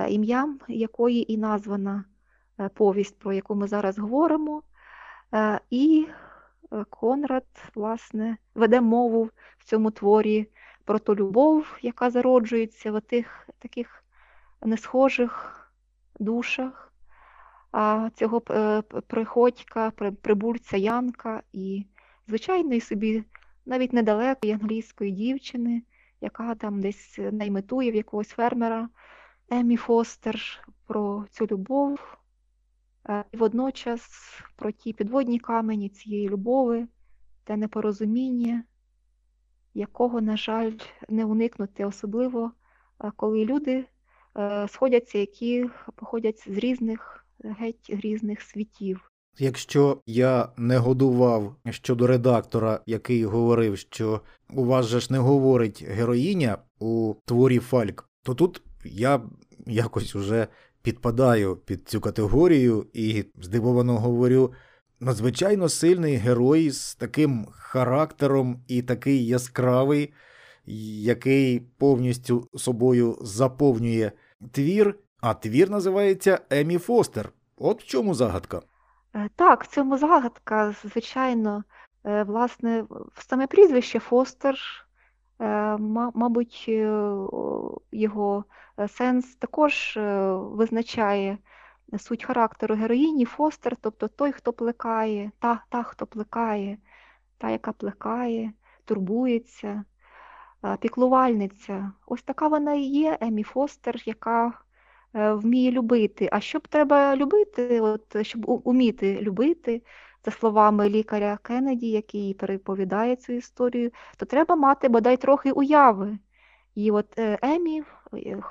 ім'ям 0.09 0.61
якої 0.69 1.33
і 1.33 1.37
названа 1.39 2.05
повість, 2.69 3.19
про 3.19 3.33
яку 3.33 3.55
ми 3.55 3.69
зараз 3.69 3.99
говоримо. 3.99 4.63
Е, 5.35 5.61
і 5.71 6.09
е, 6.73 6.85
Конрад, 6.91 7.47
власне, 7.75 8.37
веде 8.55 8.81
мову 8.81 9.31
в 9.59 9.65
цьому 9.65 9.91
творі 9.91 10.47
про 10.85 10.99
ту 10.99 11.15
любов, 11.15 11.79
яка 11.83 12.11
зароджується 12.11 12.93
в 12.93 13.01
тих 13.01 13.49
таких 13.59 14.05
несхожих 14.63 15.57
душах, 16.19 16.93
цього 18.15 18.41
приходька, 19.07 19.91
прибульця 20.23 20.77
Янка 20.77 21.43
і 21.53 21.87
звичайної 22.29 22.81
собі 22.81 23.25
навіть 23.67 23.93
недалекої 23.93 24.53
англійської 24.53 25.11
дівчини, 25.11 25.83
яка 26.21 26.55
там 26.55 26.81
десь 26.81 27.19
наймитує 27.19 27.91
в 27.91 27.95
якогось 27.95 28.29
фермера 28.29 28.89
Емі 29.51 29.77
Фостер 29.77 30.65
про 30.87 31.25
цю 31.31 31.47
любов, 31.47 31.99
Е, 32.01 32.20
і 33.33 33.37
водночас 33.37 34.01
про 34.57 34.73
ті 34.73 34.93
підводні 34.93 35.39
камені 35.39 35.89
цієї 35.89 36.29
любови, 36.29 36.87
те 37.45 37.57
непорозуміння, 37.57 38.65
якого, 39.75 40.21
на 40.21 40.37
жаль, 40.37 40.73
не 41.09 41.25
уникнути, 41.25 41.85
особливо 41.85 42.53
е, 43.05 43.13
коли 43.17 43.45
люди 43.45 43.85
е, 44.39 44.69
сходяться, 44.69 45.19
які 45.19 45.71
походять 45.97 46.45
з 46.49 46.59
різних 46.59 47.27
геть 47.45 47.87
різних 47.89 48.43
світів. 48.43 49.11
Якщо 49.39 50.03
я 50.07 50.49
не 50.57 50.79
годував 50.79 51.57
щодо 51.71 52.07
редактора, 52.07 52.81
який 52.87 53.25
говорив, 53.25 53.79
що 53.79 54.21
у 54.51 54.65
вас 54.65 54.87
же 54.87 55.01
ж 55.01 55.13
не 55.13 55.19
говорить 55.19 55.85
героїня 55.89 56.59
у 56.79 57.15
творі 57.25 57.59
Фальк, 57.59 58.09
то 58.23 58.35
тут 58.35 58.63
я 58.85 59.23
якось 59.67 60.17
уже 60.17 60.49
підпадаю 60.83 61.57
під 61.57 61.89
цю 61.89 62.01
категорію 62.01 62.87
і 62.93 63.25
здивовано 63.43 63.99
говорю. 63.99 64.53
Надзвичайно 65.01 65.69
сильний 65.69 66.17
герой 66.17 66.71
з 66.71 66.95
таким 66.95 67.47
характером 67.51 68.65
і 68.69 68.83
такий 68.83 69.27
яскравий, 69.27 70.13
який 71.05 71.61
повністю 71.61 72.49
собою 72.57 73.19
заповнює 73.21 74.13
твір, 74.53 74.99
а 75.21 75.35
твір 75.35 75.71
називається 75.71 76.41
Емі 76.51 76.79
Фостер. 76.79 77.33
От 77.57 77.83
в 77.83 77.87
чому 77.87 78.15
загадка? 78.15 78.63
Е, 79.15 79.29
так, 79.37 79.65
в 79.65 79.67
цьому 79.67 79.99
загадка, 79.99 80.75
звичайно, 80.83 81.65
е, 82.05 82.23
власне, 82.23 82.85
саме 83.29 83.47
прізвище 83.47 83.99
Фостер, 83.99 84.59
мабуть, 86.15 86.69
його 87.93 88.45
Е, 88.81 88.89
сенс 88.89 89.35
також 89.37 89.97
е, 89.97 90.33
визначає 90.33 91.39
суть 91.99 92.25
характеру 92.25 92.75
героїні 92.75 93.25
Фостер, 93.25 93.77
тобто 93.81 94.09
той, 94.09 94.33
хто 94.33 94.53
плекає, 94.53 95.31
та, 95.39 95.65
та, 95.69 95.83
хто 95.83 96.07
плекає, 96.07 96.79
та, 97.39 97.51
яка 97.51 97.73
плекає, 97.73 98.53
турбується, 98.85 99.85
е, 100.65 100.77
піклувальниця. 100.81 101.93
Ось 102.07 102.23
така 102.23 102.49
вона 102.49 102.75
і 102.75 102.83
є, 102.83 103.19
Емі 103.21 103.43
Фостер, 103.43 104.03
яка 104.07 104.53
вміє 105.13 105.71
любити. 105.71 106.29
А 106.33 106.41
щоб 106.41 106.69
треба 106.69 107.17
любити, 107.17 107.81
от, 107.81 108.27
щоб 108.27 108.45
уміти 108.65 109.21
любити, 109.21 109.83
за 110.25 110.31
словами 110.31 110.89
лікаря 110.89 111.39
Кеннеді, 111.43 111.91
який 111.91 112.35
переповідає 112.35 113.17
цю 113.17 113.33
історію, 113.33 113.91
то 114.17 114.27
треба 114.27 114.57
мати 114.57 114.89
бодай 114.89 115.17
трохи 115.17 115.53
уяви. 115.53 116.19
І 116.75 116.91
от 116.91 117.19
Емі 117.43 117.83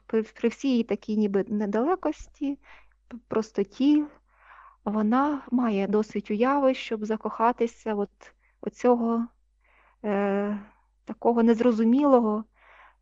при, 0.06 0.24
при 0.24 0.50
всій 0.50 0.84
такій 0.84 1.18
ніби 1.18 1.46
недалекості, 1.48 2.60
простоті, 3.28 4.06
вона 4.86 5.42
має 5.52 5.88
досить 5.88 6.32
уяви, 6.32 6.74
щоб 6.74 7.06
закохатися 7.06 7.96
от 7.96 8.10
оцього 8.62 9.28
е, 10.06 10.60
такого 11.06 11.44
незрозумілого, 11.44 12.44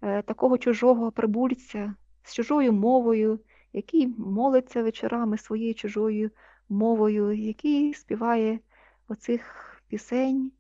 е, 0.02 0.22
такого 0.22 0.58
чужого 0.58 1.12
прибульця 1.12 1.96
з 2.24 2.34
чужою 2.34 2.74
мовою, 2.74 3.40
який 3.74 4.08
молиться 4.08 4.84
вечорами 4.84 5.38
своєю 5.38 5.74
чужою 5.74 6.32
мовою, 6.70 7.32
який 7.32 7.94
співає 7.94 8.60
оцих 9.08 9.42
пісень 9.88 10.52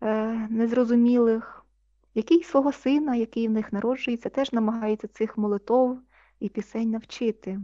е, 0.00 0.32
незрозумілих 0.50 1.62
який 2.14 2.42
свого 2.42 2.72
сина, 2.72 3.16
який 3.16 3.48
в 3.48 3.50
них 3.50 3.72
народжується, 3.72 4.28
теж 4.28 4.52
намагається 4.52 5.08
цих 5.08 5.38
молитов 5.38 5.98
і 6.40 6.48
пісень 6.48 6.90
навчити. 6.90 7.60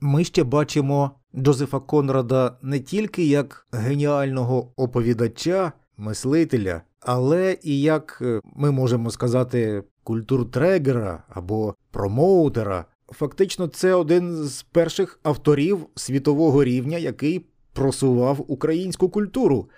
Ми 0.00 0.24
ще 0.24 0.44
бачимо 0.44 1.10
Джозефа 1.34 1.80
Конрада 1.80 2.58
не 2.62 2.80
тільки 2.80 3.24
як 3.24 3.66
геніального 3.72 4.72
оповідача, 4.76 5.72
мислителя, 5.96 6.82
але 7.00 7.58
і 7.62 7.80
як 7.80 8.18
е, 8.22 8.40
ми 8.44 8.70
можемо 8.70 9.10
сказати 9.10 9.84
культуртрегера 10.04 11.22
або 11.28 11.74
промоутера. 11.90 12.84
Фактично, 13.12 13.66
це 13.66 13.94
один 13.94 14.44
з 14.44 14.62
перших 14.62 15.20
авторів 15.22 15.86
світового 15.94 16.64
рівня, 16.64 16.98
який 16.98 17.46
просував 17.72 18.44
українську 18.48 19.08
культуру. 19.08 19.68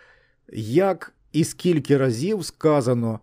Як 0.53 1.15
і 1.33 1.45
скільки 1.45 1.97
разів 1.97 2.45
сказано 2.45 3.21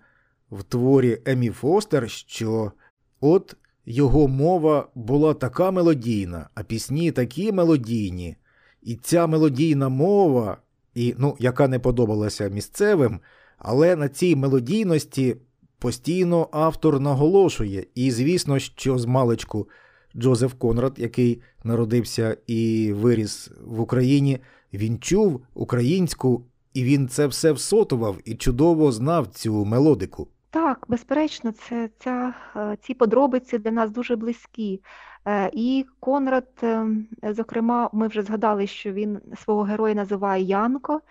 в 0.51 0.63
творі 0.63 1.21
Емі 1.25 1.49
Фостер, 1.49 2.09
що 2.09 2.71
от 3.19 3.55
його 3.85 4.27
мова 4.27 4.87
була 4.95 5.33
така 5.33 5.71
мелодійна, 5.71 6.49
а 6.55 6.63
пісні 6.63 7.11
такі 7.11 7.51
мелодійні, 7.51 8.35
і 8.81 8.95
ця 8.95 9.27
мелодійна 9.27 9.89
мова 9.89 10.57
і 10.95 11.15
ну, 11.17 11.35
яка 11.39 11.67
не 11.67 11.79
подобалася 11.79 12.47
місцевим, 12.49 13.19
але 13.57 13.95
на 13.95 14.09
цій 14.09 14.35
мелодійності 14.35 15.35
постійно 15.79 16.49
автор 16.51 16.99
наголошує. 16.99 17.85
І, 17.95 18.11
звісно, 18.11 18.59
що 18.59 18.99
з 18.99 19.05
маличку 19.05 19.69
Джозеф 20.15 20.53
Конрад, 20.53 20.93
який 20.97 21.41
народився 21.63 22.37
і 22.47 22.93
виріс 22.93 23.51
в 23.65 23.79
Україні, 23.79 24.39
він 24.73 24.99
чув 24.99 25.45
українську, 25.53 26.45
і 26.73 26.83
він 26.83 27.07
це 27.07 27.27
все 27.27 27.51
всотував 27.51 28.17
і 28.25 28.35
чудово 28.35 28.91
знав 28.91 29.27
цю 29.27 29.65
мелодику. 29.65 30.27
Так, 30.49 30.85
безперечно, 30.87 31.51
це 31.51 31.89
ця, 31.99 32.33
е, 32.55 32.77
ці 32.81 32.93
подробиці 32.93 33.57
для 33.57 33.71
нас 33.71 33.91
дуже 33.91 34.15
близькі. 34.15 34.81
Е, 35.25 35.51
і 35.53 35.85
Конрад, 35.99 36.47
е, 36.63 36.87
зокрема, 37.23 37.89
ми 37.93 38.07
вже 38.07 38.21
згадали, 38.21 38.67
що 38.67 38.91
він 38.91 39.19
свого 39.37 39.61
героя 39.61 39.95
називає 39.95 40.43
Янко, 40.43 41.01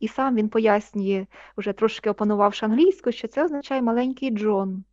і 0.00 0.08
сам 0.08 0.34
він 0.34 0.48
пояснює, 0.48 1.26
вже 1.56 1.72
трошки 1.72 2.10
опанувавши 2.10 2.66
англійську, 2.66 3.12
що 3.12 3.28
це 3.28 3.44
означає 3.44 3.82
маленький 3.82 4.30
Джон. 4.30 4.84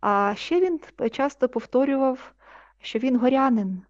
А 0.00 0.34
ще 0.36 0.60
він 0.60 0.80
часто 1.10 1.48
повторював, 1.48 2.32
що 2.80 2.98
він 2.98 3.16
горянин. 3.16 3.82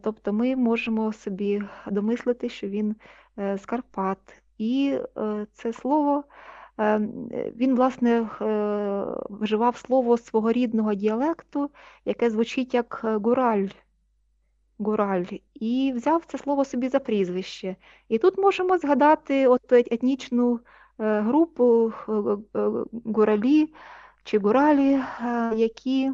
Тобто 0.00 0.32
ми 0.32 0.56
можемо 0.56 1.12
собі 1.12 1.62
домислити, 1.86 2.48
що 2.48 2.68
він 2.68 2.96
з 3.36 3.60
Карпат. 3.66 4.42
І 4.58 4.98
це 5.52 5.72
слово. 5.72 6.24
Він, 7.56 7.74
власне, 7.74 8.10
е, 8.20 8.26
вживав 9.30 9.76
слово 9.76 10.16
свого 10.16 10.52
рідного 10.52 10.94
діалекту, 10.94 11.70
яке 12.04 12.30
звучить 12.30 12.74
як 12.74 13.00
е, 13.04 13.16
гураль. 13.16 13.66
Гураль, 14.78 15.24
і 15.54 15.92
взяв 15.96 16.24
це 16.26 16.38
слово 16.38 16.64
собі 16.64 16.88
за 16.88 17.00
прізвище. 17.00 17.76
І 18.08 18.18
тут 18.18 18.38
можемо 18.38 18.78
згадати 18.78 19.46
от 19.46 19.72
етнічну 19.72 20.60
е, 20.98 21.20
групу 21.20 21.92
гуралі 23.04 23.74
чи 24.24 24.38
гуралі, 24.38 25.00
які, 25.56 26.12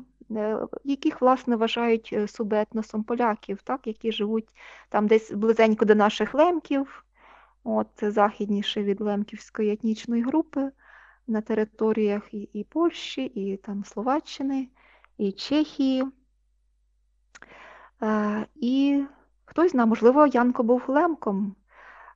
яких, 0.84 1.20
власне, 1.20 1.56
вважають 1.56 2.16
субетносом 2.26 3.02
поляків, 3.02 3.62
так, 3.62 3.86
які 3.86 4.12
живуть 4.12 4.48
там 4.88 5.06
десь 5.06 5.32
близенько 5.32 5.84
до 5.84 5.94
наших 5.94 6.34
лемків. 6.34 7.04
От, 7.64 7.88
західніше 8.02 8.82
від 8.82 9.00
Лемківської 9.00 9.72
етнічної 9.72 10.22
групи 10.22 10.70
на 11.26 11.40
територіях 11.40 12.34
і, 12.34 12.48
і 12.52 12.64
Польщі, 12.64 13.24
і 13.24 13.56
там 13.56 13.84
Словаччини, 13.84 14.68
і 15.18 15.32
Чехії. 15.32 16.04
Е, 18.02 18.46
І 18.54 19.04
хтось 19.44 19.70
знає, 19.70 19.86
можливо, 19.86 20.26
Янко 20.26 20.62
був 20.62 20.82
лемком. 20.88 21.54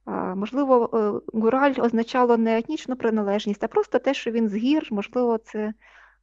Е, 0.07 0.35
можливо, 0.35 0.91
е, 0.95 1.39
гураль 1.39 1.75
означало 1.79 2.37
не 2.37 2.59
етнічну 2.59 2.97
приналежність, 2.97 3.65
а 3.65 3.69
просто 3.69 3.99
те, 3.99 4.15
що 4.15 4.31
він 4.31 4.49
з 4.49 4.57
гір, 4.57 4.89
можливо, 4.91 5.39
це 5.39 5.73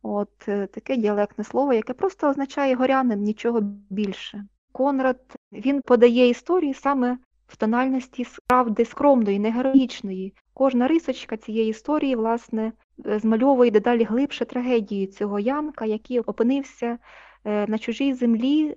от 0.04 0.38
таке 0.72 0.98
діалектне 0.98 1.44
слово, 1.44 1.74
яке 1.74 1.94
просто 1.94 2.30
означає 2.30 2.76
горянин, 2.76 3.20
нічого 3.20 3.60
більше. 3.90 4.46
Конрад 4.72 5.20
він 5.52 5.82
подає 5.82 6.30
історії 6.30 6.74
саме 6.74 7.18
в 7.52 7.56
тональності 7.56 8.26
правди 8.48 8.86
скромної, 8.86 9.40
не 9.40 9.52
героїчної. 9.52 10.34
Кожна 10.54 10.88
рисочка 10.88 11.38
цієї 11.38 11.70
історії, 11.70 12.16
власне, 12.16 12.72
е, 13.06 13.20
змальовує 13.20 13.72
дедалі 13.72 14.04
глибше 14.04 14.46
трагедію 14.46 15.08
цього 15.08 15.40
Янка, 15.40 15.86
який 15.86 16.20
опинився 16.20 16.98
е, 17.46 17.68
на 17.68 17.78
чужій 17.78 18.14
землі 18.14 18.70
е, 18.70 18.76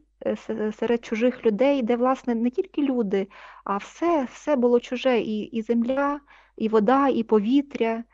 серед 0.79 1.05
чужих 1.05 1.47
людей, 1.47 1.83
де, 1.83 1.97
власне, 1.97 2.35
не 2.35 2.51
тільки 2.51 2.83
люди, 2.83 3.29
а 3.65 3.77
все 3.77 4.27
все 4.33 4.57
було 4.57 4.81
чуже, 4.81 5.19
і, 5.19 5.41
і 5.41 5.63
земля, 5.63 6.21
і 6.57 6.69
вода, 6.69 7.09
і 7.09 7.23
повітря. 7.23 8.05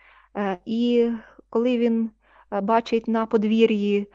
І 0.65 1.11
коли 1.51 1.79
він 1.79 2.11
бачить 2.63 3.09
на 3.09 3.27
подвір'ї 3.27 4.07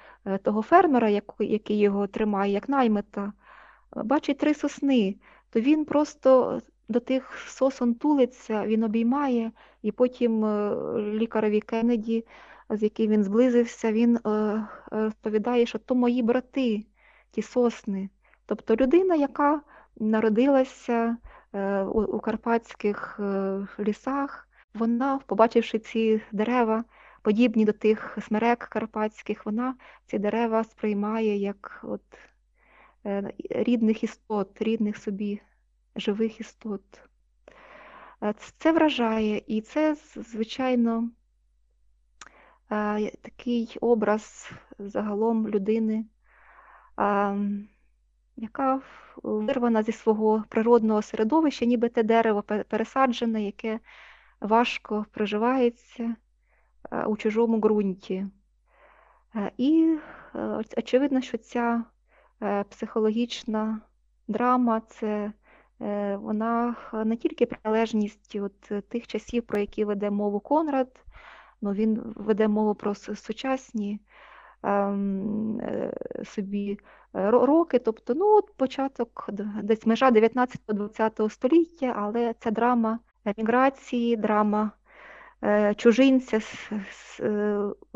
того 0.43 0.61
фермера, 0.61 1.21
який 1.39 1.79
його 1.79 2.07
тримає, 2.07 2.53
як 2.53 2.69
наймита, 2.69 3.33
бачить 3.95 4.37
три 4.37 4.53
сосни 4.53 5.15
то 5.55 5.61
він 5.61 5.85
просто 5.85 6.61
до 6.89 6.99
тих 6.99 7.37
сосон 7.47 7.95
тулиться, 7.95 8.65
він 8.65 8.83
обіймає, 8.83 9.51
і 9.81 9.91
потім 9.91 10.45
е, 10.45 10.75
лікарові 11.13 11.61
Кеннеді, 11.61 12.25
з 12.69 12.83
яким 12.83 13.11
він 13.11 13.23
зблизився, 13.23 13.91
він 13.91 14.17
е, 14.17 14.67
розповідає, 14.91 15.65
що 15.65 15.79
то 15.79 15.95
мої 15.95 16.23
брати, 16.23 16.85
ті 17.35 17.41
сосни. 17.41 18.09
Тобто 18.45 18.75
людина, 18.75 19.15
яка 19.15 19.61
народилася 19.97 21.17
е, 21.53 21.83
у 21.83 22.19
карпатських 22.19 23.19
лісах, 23.79 24.47
вона, 24.73 25.19
побачивши 25.25 25.79
ці 25.79 26.21
дерева, 26.31 26.83
подібні 27.21 27.65
до 27.65 27.71
тих 27.71 28.17
смерек 28.27 28.59
карпатських, 28.59 29.45
вона 29.45 29.75
ці 30.05 30.19
дерева 30.19 30.63
сприймає 30.63 31.37
як 31.37 31.79
от 31.83 32.01
Е, 33.05 33.33
рідних 33.49 34.03
істот, 34.03 34.61
рідних 34.61 34.97
собі 34.97 35.41
живих 35.95 36.39
істот. 36.39 36.81
Е, 38.23 38.33
це 38.57 38.71
вражає, 38.71 39.41
і 39.47 39.61
це, 39.61 39.95
звичайно, 40.15 41.09
е, 42.71 43.11
такий 43.21 43.77
образ 43.81 44.51
загалом 44.79 45.47
людини, 45.47 46.05
яка 48.35 48.81
вирвана 49.23 49.83
зі 49.83 49.91
свого 49.91 50.43
природного 50.49 51.01
середовища, 51.01 51.65
ніби 51.65 51.89
те 51.89 52.03
дерево 52.03 52.41
пересаджене, 52.43 53.43
яке 53.43 53.79
важко 54.41 55.05
проживається 55.11 56.15
у 57.07 57.17
чужому 57.17 57.57
ґрунті. 57.57 58.25
І 59.57 59.97
очевидно, 60.77 61.21
що 61.21 61.37
ця 61.37 61.83
Е, 62.41 62.63
психологічна 62.63 63.81
драма 64.27 64.81
це 64.81 65.31
е, 65.81 66.15
вона 66.15 66.75
не 67.05 67.17
тільки 67.17 67.45
приналежність 67.45 68.35
от 68.35 68.87
тих 68.89 69.07
часів, 69.07 69.43
про 69.43 69.59
які 69.59 69.85
веде 69.85 70.09
мову 70.09 70.39
Конрад, 70.39 71.05
ну 71.61 71.71
він 71.71 72.13
веде 72.15 72.47
мову 72.47 72.75
про 72.75 72.95
сучасні 72.95 73.93
е, 73.93 73.99
собі 76.25 76.79
роки, 77.13 77.79
тобто 77.79 78.13
ну, 78.13 78.37
от 78.37 78.53
початок 78.57 79.29
десь 79.63 79.85
межа 79.85 80.11
19-20 80.11 81.29
століття, 81.29 81.93
але 81.97 82.33
це 82.39 82.51
драма 82.51 82.99
еміграції, 83.25 84.15
драма 84.15 84.71
чужинця 85.75 86.39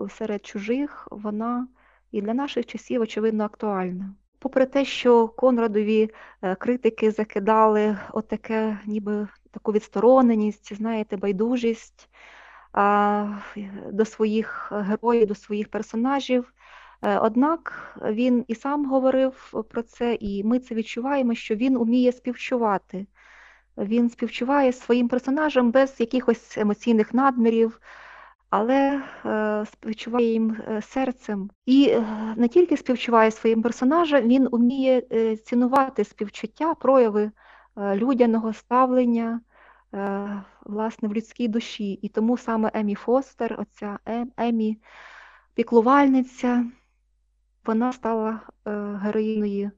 серед 0.10 0.46
чужих, 0.46 1.08
вона 1.12 1.68
і 2.12 2.22
для 2.22 2.34
наших 2.34 2.66
часів, 2.66 3.02
очевидно, 3.02 3.44
актуальна. 3.44 4.14
Попри 4.40 4.66
те, 4.66 4.86
що 4.86 5.28
Конрадові 5.28 6.10
е, 6.42 6.56
критики 6.56 7.12
закидали 7.12 7.98
отаке, 8.14 8.80
ніби 8.86 9.28
таку 9.52 9.72
відстороненість, 9.72 10.74
знаєте, 10.74 11.18
байдужість 11.18 12.10
до 13.92 14.06
своїх 14.06 14.72
героїв, 14.72 15.28
до 15.28 15.36
своїх 15.36 15.68
персонажів. 15.68 16.54
Е, 17.02 17.18
однак 17.18 17.96
він 18.06 18.46
і 18.48 18.56
сам 18.56 18.86
говорив 18.86 19.54
про 19.70 19.84
це, 19.84 20.18
і 20.20 20.44
ми 20.44 20.60
це 20.60 20.76
відчуваємо, 20.76 21.36
що 21.36 21.56
він 21.56 21.78
уміє 21.78 22.12
співчувати. 22.12 23.06
Він 23.78 24.10
співчуває 24.10 24.74
своїм 24.74 25.08
персонажам 25.08 25.72
без 25.72 25.96
якихось 26.00 26.58
емоційних 26.58 27.14
надмірів, 27.14 27.80
але 28.50 29.02
е, 29.26 29.66
співчуває 29.72 30.32
їм 30.32 30.58
е, 30.68 30.82
серцем. 30.82 31.50
І 31.66 31.98
не 32.36 32.48
тільки 32.48 32.78
співчуває 32.78 33.32
своїм 33.32 33.62
персонажам, 33.62 34.28
він 34.28 34.48
уміє 34.52 35.02
цінувати 35.46 36.04
співчуття, 36.04 36.74
прояви 36.74 37.32
людяного 37.78 38.54
ставлення 38.54 39.42
власне 40.70 41.10
в 41.10 41.14
людській 41.14 41.48
душі. 41.48 41.94
І 41.94 42.10
тому 42.10 42.38
саме 42.38 42.72
Емі 42.74 42.96
Фостер, 42.96 43.56
оця 43.60 44.00
Емі 44.38 44.78
піклувальниця, 45.54 46.66
вона 47.66 47.94
стала 47.94 48.42
героїною, 49.02 49.72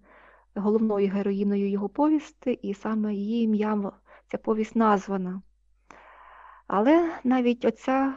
головною 0.56 1.10
героїною 1.10 1.70
його 1.70 1.90
повісти, 1.90 2.60
і 2.62 2.74
саме 2.74 3.14
її 3.14 3.44
ім'ям 3.44 3.92
ця 4.32 4.38
повість 4.38 4.76
названа. 4.76 5.42
Але 6.68 7.20
навіть 7.24 7.66
оця 7.66 8.14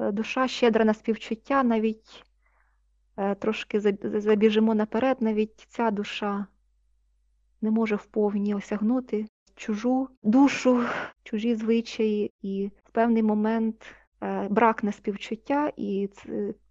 Е, 0.00 0.12
душа 0.12 0.48
щедра 0.48 0.84
на 0.84 0.94
співчуття, 0.94 1.62
навіть 1.62 2.24
е, 3.16 3.34
трошки 3.34 3.80
забіжимо 4.20 4.74
наперед, 4.74 5.16
навіть 5.20 5.66
ця 5.68 5.90
душа 5.90 6.46
не 7.60 7.70
може 7.70 7.96
вповні 7.96 8.54
осягнути 8.54 9.26
чужу 9.60 10.08
душу, 10.22 10.80
чужі 11.24 11.54
звичаї, 11.54 12.32
і 12.42 12.70
в 12.84 12.90
певний 12.92 13.22
момент 13.22 13.74
е, 14.22 14.48
бракне 14.50 14.92
співчуття, 14.92 15.72
і 15.76 16.08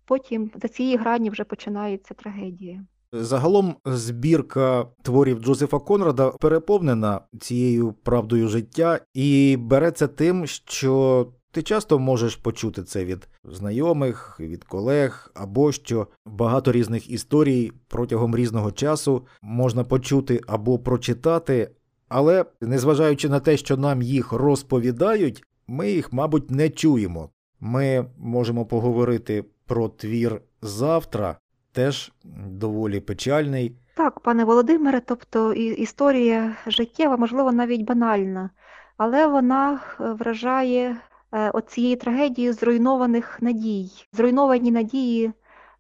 потім 0.06 0.52
за 0.62 0.68
цієї 0.68 0.98
грані 0.98 1.30
вже 1.30 1.44
починається 1.44 2.14
трагедія. 2.14 2.86
Загалом 3.12 3.76
збірка 3.86 4.86
творів 5.02 5.40
Джозефа 5.40 5.80
Конрада 5.80 6.30
переповнена 6.30 7.22
цією 7.40 7.94
правдою 7.94 8.48
життя 8.48 9.00
і 9.14 9.58
береться 9.60 10.08
тим, 10.08 10.48
що 10.48 11.28
ти 11.52 11.64
часто 11.64 12.00
можеш 12.00 12.36
почути 12.36 12.84
це 12.84 13.06
від 13.06 13.28
знайомих, 13.44 14.40
від 14.40 14.64
колег, 14.64 15.32
або 15.36 15.72
що 15.72 16.08
багато 16.26 16.72
різних 16.72 17.10
історій 17.10 17.72
протягом 17.88 18.36
різного 18.36 18.72
часу 18.72 19.26
можна 19.42 19.84
почути 19.84 20.42
або 20.48 20.80
прочитати, 20.80 21.72
але 22.10 22.46
незважаючи 22.62 23.30
на 23.30 23.40
те, 23.40 23.58
що 23.58 23.78
нам 23.78 24.02
їх 24.02 24.32
розповідають, 24.32 25.44
ми 25.68 25.92
їх, 25.92 26.14
мабуть, 26.14 26.52
не 26.52 26.70
чуємо. 26.70 27.30
Ми 27.60 28.06
можемо 28.18 28.66
поговорити 28.66 29.46
про 29.66 29.90
твір 29.90 30.42
завтра, 30.62 31.36
теж 31.72 32.12
доволі 32.48 33.00
печальний. 33.00 33.76
Так, 33.96 34.20
пане 34.20 34.46
Володимире, 34.46 35.02
тобто 35.06 35.54
історія 35.54 36.56
життєва, 36.68 37.18
можливо, 37.18 37.52
навіть 37.52 37.82
банальна, 37.82 38.50
але 38.98 39.28
вона 39.28 39.74
е, 39.74 40.14
вражає 40.14 40.98
е, 41.32 41.50
оцієї 41.50 41.96
трагедії 41.96 42.52
зруйнованих 42.52 43.42
надій. 43.42 43.92
Зруйновані 44.14 44.72
надії, 44.72 45.32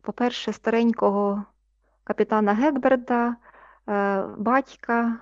по-перше, 0.02 0.54
старенького 0.54 1.44
капітана 2.04 2.54
Гекберда, 2.54 3.36
батька, 4.38 5.20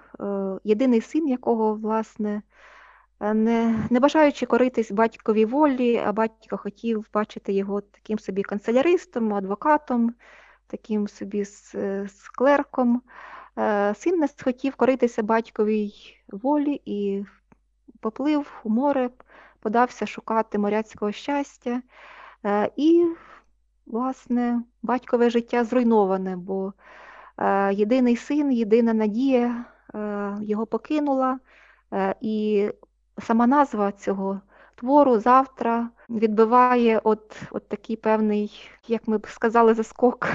єдиний 0.63 1.01
син 1.01 1.27
якого, 1.27 1.75
власне, 1.75 2.41
не 3.19 3.87
не 3.89 3.99
бажаючи 3.99 4.45
коритись 4.45 4.91
батьковій 4.91 5.45
волі, 5.45 6.01
а 6.05 6.11
батько 6.11 6.57
хотів 6.57 7.05
бачити 7.13 7.53
його 7.53 7.81
таким 7.81 8.19
собі 8.19 8.43
канцеляристом, 8.43 9.33
адвокатом, 9.33 10.13
таким 10.67 11.07
собі 11.07 11.45
з 11.45 12.29
клерком. 12.35 13.01
Е, 13.57 13.93
син 13.95 14.19
не 14.19 14.27
схотів 14.27 14.75
коритися 14.75 15.23
батьковій 15.23 15.93
волі 16.27 16.81
і 16.85 17.25
поплив 17.99 18.61
у 18.63 18.69
море, 18.69 19.09
подався 19.59 20.05
шукати 20.05 20.57
моряцького 20.57 21.11
щастя. 21.11 21.81
Е, 22.45 22.71
і, 22.75 23.05
власне, 23.85 24.63
батькове 24.81 25.29
життя 25.29 25.63
зруйноване, 25.63 26.35
бо 26.35 26.67
е, 26.67 26.73
єдиний 27.71 28.15
син, 28.15 28.51
єдина 28.51 28.93
надія 28.93 29.65
його 30.41 30.65
покинула. 30.65 31.39
І 32.21 32.69
сама 33.19 33.47
назва 33.47 33.91
цього 33.91 34.41
твору 34.75 35.19
завтра 35.19 35.89
відбиває 36.09 37.01
от, 37.03 37.41
от 37.51 37.69
такий 37.69 37.95
певний, 37.95 38.69
як 38.87 39.07
ми 39.07 39.17
б 39.17 39.27
сказали, 39.27 39.73
заскок 39.73 40.27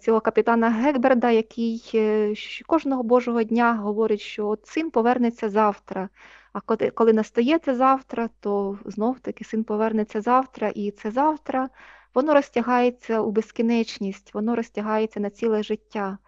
цього 0.00 0.20
капітана 0.20 0.70
Гекберда, 0.70 1.30
який 1.30 1.90
е, 1.94 2.34
кожного 2.66 3.02
божого 3.02 3.42
дня 3.42 3.74
говорить, 3.74 4.20
що 4.20 4.48
от 4.48 4.66
син 4.66 4.90
повернеться 4.90 5.48
завтра. 5.48 6.08
А 6.52 6.60
коли, 6.60 6.90
коли 6.90 7.12
настається 7.12 7.74
завтра, 7.74 8.28
то 8.40 8.78
знов-таки 8.84 9.44
син 9.44 9.64
повернеться 9.64 10.20
завтра, 10.20 10.68
і 10.68 10.90
це 10.90 11.10
завтра 11.10 11.68
воно 12.14 12.34
розтягається 12.34 13.20
у 13.20 13.30
безкінечність, 13.30 14.34
воно 14.34 14.56
розтягається 14.56 15.20
на 15.20 15.30
ціле 15.30 15.62
життя. 15.62 16.18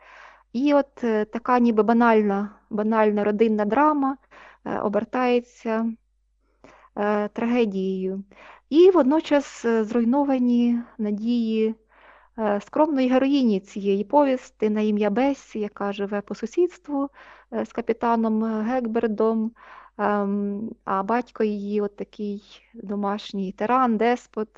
І 0.52 0.74
от 0.74 1.04
е, 1.04 1.24
така 1.24 1.58
ніби 1.58 1.82
банальна, 1.82 2.54
банальна 2.70 3.24
родинна 3.24 3.64
драма 3.64 4.16
е, 4.64 4.78
обертається 4.78 5.92
трагедією. 7.32 8.24
І 8.68 8.90
водночас 8.90 9.66
зруйновані 9.66 10.78
надії 10.98 11.74
Е, 12.38 12.60
скромної 12.60 13.08
героїні 13.08 13.60
цієї 13.60 14.04
повісти 14.04 14.70
на 14.70 14.80
ім'я 14.80 15.10
Бесі, 15.10 15.60
яка 15.60 15.92
живе 15.92 16.20
по 16.20 16.34
сусідству 16.34 17.08
е, 17.52 17.64
з 17.64 17.72
капітаном 17.72 18.62
Гекбердом, 18.62 19.52
ем, 19.98 20.70
а 20.84 21.02
батько 21.02 21.44
її 21.44 21.80
от 21.80 21.96
такий 21.96 22.42
домашній 22.74 23.52
тиран, 23.52 23.96
деспот. 23.96 24.48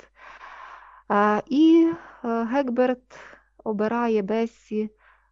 Е, 1.11 1.41
і 1.47 1.91
Гекберт 2.23 3.19
обирає 3.63 4.21
Бесі 4.21 4.89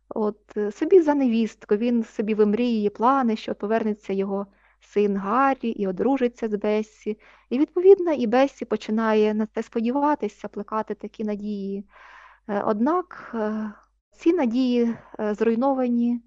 от 0.10 0.58
собі 0.72 1.02
за 1.02 1.14
невістку. 1.14 1.76
Він 1.76 2.04
собі 2.04 2.34
вимріє 2.34 2.90
плани, 2.90 3.36
що 3.36 3.56
повернеться 3.56 4.14
його 4.14 4.48
син 4.84 5.18
Гаррі 5.18 5.70
і 5.70 5.88
одружиться 5.88 6.50
з 6.50 6.56
Бесі. 6.56 7.20
І, 7.50 7.60
відповідно, 7.60 8.12
і 8.12 8.28
Бесі 8.28 8.66
починає 8.66 9.34
на 9.34 9.46
це 9.46 9.64
сподіватися, 9.64 10.48
плекати 10.48 10.94
такі 10.94 11.24
надії. 11.24 11.86
Е, 12.48 12.64
однак 12.66 13.32
е, 13.36 13.72
ці 14.12 14.34
надії 14.34 14.96
е, 15.20 15.34
зруйновані 15.34 16.22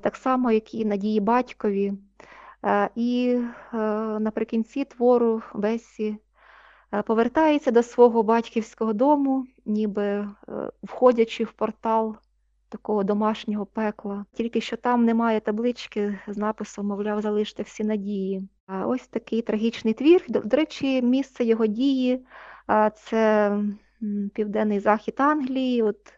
так 0.00 0.16
само, 0.16 0.52
як 0.52 0.74
і 0.74 0.84
надії 0.84 1.20
батькові. 1.20 1.92
І 2.94 3.40
наприкінці 4.20 4.84
твору 4.84 5.42
Бесі 5.54 6.16
повертається 7.04 7.70
до 7.70 7.82
свого 7.82 8.22
батьківського 8.22 8.92
дому, 8.92 9.46
ніби 9.66 10.28
входячи 10.82 11.44
в 11.44 11.52
портал 11.52 12.16
такого 12.68 13.04
домашнього 13.04 13.66
пекла. 13.66 14.24
Тільки 14.32 14.60
що 14.60 14.76
там 14.76 15.04
немає 15.04 15.40
таблички 15.40 16.18
з 16.28 16.36
написом, 16.36 16.86
мовляв, 16.86 17.22
залиште 17.22 17.62
всі 17.62 17.84
надії. 17.84 18.48
Ось 18.86 19.06
такий 19.06 19.42
трагічний 19.42 19.94
твір. 19.94 20.24
До 20.28 20.56
речі, 20.56 21.02
місце 21.02 21.44
його 21.44 21.66
дії 21.66 22.26
це 22.94 23.52
південний 24.34 24.80
захід 24.80 25.14
Англії, 25.18 25.82
от 25.82 26.12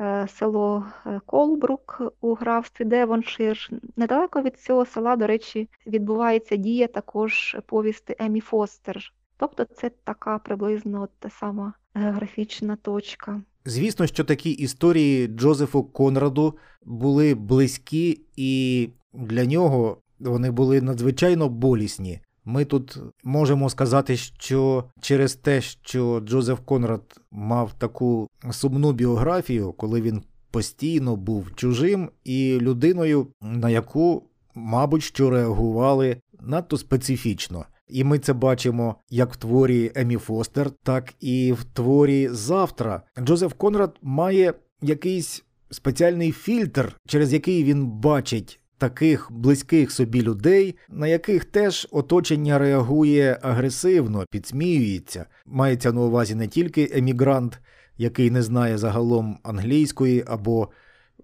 е, 0.00 0.26
село 0.28 0.86
е, 1.06 1.20
Колбрук 1.26 2.02
у 2.20 2.34
графстві 2.34 2.84
Девоншир. 2.84 3.68
Недалеко 3.96 4.42
від 4.42 4.60
цього 4.60 4.84
села, 4.84 5.16
до 5.16 5.26
речі, 5.26 5.68
відбувається 5.86 6.56
дія 6.56 6.86
також 6.86 7.56
повісти 7.66 8.16
Емі 8.18 8.40
Фостер. 8.40 9.12
Тобто 9.38 9.64
це 9.64 9.90
така 10.04 10.38
приблизно 10.38 11.08
та 11.18 11.30
сама 11.30 11.72
географічна 11.94 12.76
точка. 12.76 13.42
Звісно, 13.64 14.06
що 14.06 14.24
такі 14.24 14.50
історії 14.50 15.26
Джозефу 15.26 15.84
Конраду 15.84 16.54
були 16.84 17.34
близькі, 17.34 18.20
і 18.36 18.88
для 19.12 19.44
нього 19.44 19.98
вони 20.20 20.50
були 20.50 20.80
надзвичайно 20.80 21.48
болісні. 21.48 22.20
Ми 22.44 22.64
тут 22.64 22.98
можемо 23.24 23.70
сказати, 23.70 24.16
що 24.16 24.84
через 25.00 25.34
те, 25.34 25.60
що 25.60 26.20
Джозеф 26.20 26.60
Конрад 26.64 27.20
мав 27.30 27.72
таку 27.72 28.28
сумну 28.50 28.92
біографію, 28.92 29.72
коли 29.72 30.00
він 30.00 30.22
постійно 30.50 31.16
був 31.16 31.54
чужим 31.54 32.10
і 32.24 32.58
людиною, 32.60 33.26
на 33.40 33.70
яку, 33.70 34.22
мабуть, 34.54 35.02
що 35.02 35.30
реагували 35.30 36.16
надто 36.40 36.76
специфічно. 36.76 37.64
І 37.88 38.04
ми 38.04 38.18
це 38.18 38.32
бачимо 38.32 38.96
як 39.10 39.32
в 39.32 39.36
творі 39.36 39.92
Емі 39.94 40.16
Фостер, 40.16 40.70
так 40.70 41.14
і 41.20 41.52
в 41.52 41.64
творі 41.64 42.28
Завтра. 42.28 43.02
Джозеф 43.18 43.52
Конрад 43.52 43.96
має 44.02 44.54
якийсь 44.82 45.44
спеціальний 45.70 46.32
фільтр, 46.32 46.96
через 47.06 47.32
який 47.32 47.64
він 47.64 47.86
бачить 47.86 48.60
таких 48.78 49.32
близьких 49.32 49.92
собі 49.92 50.22
людей, 50.22 50.76
на 50.88 51.06
яких 51.06 51.44
теж 51.44 51.88
оточення 51.90 52.58
реагує 52.58 53.38
агресивно, 53.42 54.24
підсміюється. 54.30 55.26
Мається 55.46 55.92
на 55.92 56.00
увазі 56.00 56.34
не 56.34 56.48
тільки 56.48 56.90
емігрант, 56.94 57.60
який 57.96 58.30
не 58.30 58.42
знає 58.42 58.78
загалом 58.78 59.38
англійської, 59.42 60.24
або 60.26 60.68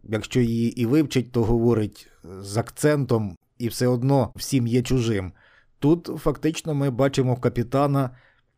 якщо 0.04 0.40
її 0.40 0.80
і 0.80 0.86
вивчить, 0.86 1.32
то 1.32 1.44
говорить 1.44 2.08
з 2.40 2.56
акцентом 2.56 3.36
і 3.58 3.68
все 3.68 3.86
одно 3.86 4.32
всім 4.36 4.66
є 4.66 4.82
чужим. 4.82 5.32
Тут 5.84 6.10
фактично 6.16 6.74
ми 6.74 6.90
бачимо 6.90 7.36
капітана, 7.36 8.10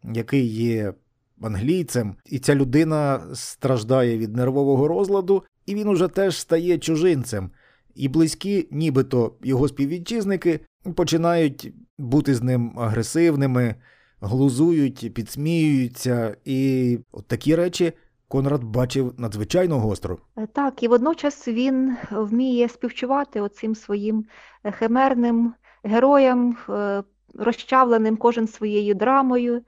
який 0.04 0.46
є 0.46 0.94
англійцем, 1.42 2.16
і 2.26 2.38
ця 2.38 2.54
людина 2.54 3.20
страждає 3.34 4.18
від 4.18 4.36
нервового 4.36 4.88
розладу, 4.88 5.42
і 5.66 5.74
він 5.74 5.88
уже 5.88 6.08
теж 6.08 6.36
стає 6.36 6.78
чужинцем 6.78 7.50
і 7.94 8.08
близькі, 8.08 8.68
нібито 8.70 9.34
його 9.42 9.68
співвітчизники, 9.68 10.60
починають 10.94 11.72
бути 11.98 12.34
з 12.34 12.42
ним 12.42 12.78
агресивними, 12.78 13.74
глузують, 14.20 15.14
підсміюються, 15.14 16.36
і 16.44 16.98
от 17.12 17.26
такі 17.26 17.54
речі. 17.54 17.92
Конрад 18.28 18.64
бачив 18.64 19.14
надзвичайно 19.18 19.78
гостро. 19.78 20.18
Е, 20.36 20.46
так, 20.46 20.82
і 20.82 20.88
водночас 20.88 21.48
він 21.48 21.96
вміє 22.10 22.68
співчувати 22.68 23.40
оцим 23.40 23.74
своїм 23.74 24.24
е, 24.64 24.72
химерним 24.72 25.54
героям, 25.84 26.56
е, 26.68 27.02
розчавленим 27.34 28.16
кожен 28.16 28.48
своєю 28.48 28.94
драмою. 28.94 29.62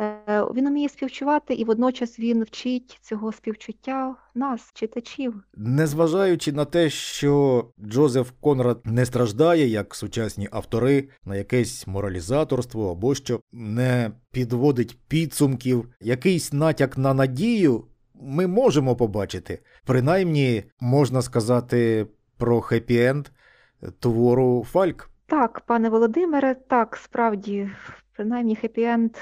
Е, 0.00 0.44
він 0.54 0.68
вміє 0.68 0.88
співчувати, 0.88 1.54
і 1.54 1.64
водночас 1.64 2.18
він 2.18 2.42
вчить 2.44 2.98
цього 3.02 3.32
співчуття 3.32 4.16
нас, 4.34 4.70
читачів. 4.74 5.34
Незважаючи 5.56 6.52
на 6.52 6.64
те, 6.64 6.90
що 6.90 7.64
Джозеф 7.84 8.30
Конрад 8.40 8.80
не 8.84 9.06
страждає, 9.06 9.66
як 9.66 9.94
сучасні 9.94 10.48
автори, 10.52 11.08
на 11.24 11.36
якесь 11.36 11.86
моралізаторство 11.86 12.90
або 12.90 13.14
що 13.14 13.40
не 13.52 14.10
підводить 14.32 14.98
підсумків, 15.08 15.88
якийсь 16.00 16.52
натяк 16.52 16.98
на 16.98 17.14
надію 17.14 17.84
ми 18.14 18.46
можемо 18.46 18.96
побачити. 18.96 19.58
Принаймні, 19.84 20.64
можна 20.80 21.22
сказати 21.22 22.06
про 22.36 22.60
хеппі-енд 22.60 23.26
твору 24.00 24.66
Фальк. 24.70 25.10
Так, 25.26 25.60
пане 25.60 25.88
Володимире, 25.88 26.54
так, 26.54 26.96
справді, 26.96 27.70
принаймні 28.12 28.56
хеппі-енд 28.56 29.16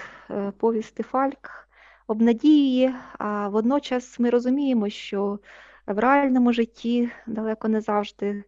повісти 0.59 1.03
Фальк 1.03 1.69
обнадіює, 2.07 2.95
а 3.19 3.49
водночас 3.49 4.19
ми 4.19 4.31
розуміємо, 4.31 4.89
що 4.89 5.39
в 5.87 5.99
реальному 5.99 6.53
житті 6.53 7.11
далеко 7.27 7.69
не 7.69 7.81
завжди 7.81 8.45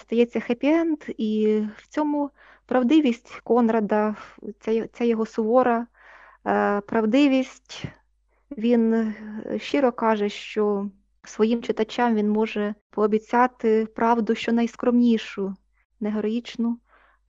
стається 0.00 0.40
хеппі-енд, 0.40 1.14
і 1.18 1.60
в 1.76 1.88
цьому 1.88 2.30
правдивість 2.66 3.40
Конрада, 3.44 4.16
ця, 4.60 4.86
ця 4.86 5.04
його 5.04 5.26
сувора 5.26 5.86
е, 6.46 6.80
правдивість, 6.80 7.84
він 8.58 8.94
е, 8.94 9.14
щиро 9.58 9.92
каже, 9.92 10.28
що 10.28 10.90
своїм 11.24 11.62
читачам 11.62 12.14
він 12.14 12.30
може 12.30 12.74
пообіцяти 12.90 13.86
правду, 13.86 14.34
що 14.34 14.52
найскромнішу, 14.52 15.54
не 16.00 16.10
героїчну 16.10 16.78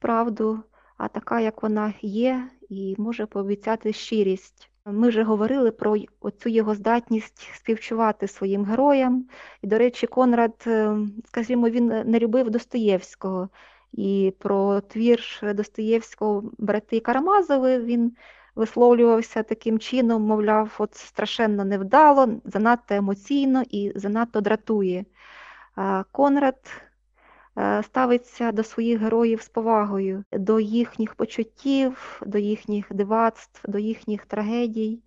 правду, 0.04 0.60
а 0.97 1.08
така, 1.08 1.39
як 1.39 1.64
вона 1.64 1.93
є, 2.01 2.47
і 2.70 2.95
може 2.97 3.26
пообіцяти 3.26 3.93
щирість. 3.93 4.70
Ми 4.86 5.10
вже 5.10 5.24
говорили 5.24 5.72
про 5.72 5.95
оцю 6.20 6.49
його 6.49 6.76
здатність 6.76 7.49
співчувати 7.56 8.28
своїм 8.28 8.66
героям. 8.66 9.26
І, 9.62 9.68
до 9.68 9.78
речі, 9.78 10.08
Конрад, 10.08 10.64
е, 10.68 10.97
скажімо, 11.26 11.70
він 11.70 11.88
не 11.88 12.20
любив 12.20 12.49
Достоєвського. 12.49 13.49
І 13.93 14.34
про 14.39 14.82
твір 14.82 15.20
Достоєвського 15.43 16.43
брати 16.58 16.99
Карамазови 16.99 17.80
він 17.80 18.16
висловлювався 18.56 19.43
таким 19.43 19.80
чином, 19.80 20.24
мовляв, 20.24 20.76
от 20.78 20.95
страшенно 20.95 21.66
невдало, 21.66 22.30
занадто 22.45 22.95
емоційно 22.95 23.64
і 23.70 23.91
занадто 23.95 24.41
дратує. 24.41 25.06
Конрад 26.12 26.58
ставиться 27.84 28.51
до 28.51 28.64
своїх 28.64 28.99
героїв 28.99 29.41
з 29.41 29.49
повагою, 29.49 30.24
до 30.32 30.60
їхніх 30.60 31.16
почуттів, 31.16 32.22
до 32.26 32.38
їхніх 32.38 32.86
дивацтв, 32.91 33.72
до 33.72 33.80
їхніх 33.80 34.26
трагедій, 34.26 34.99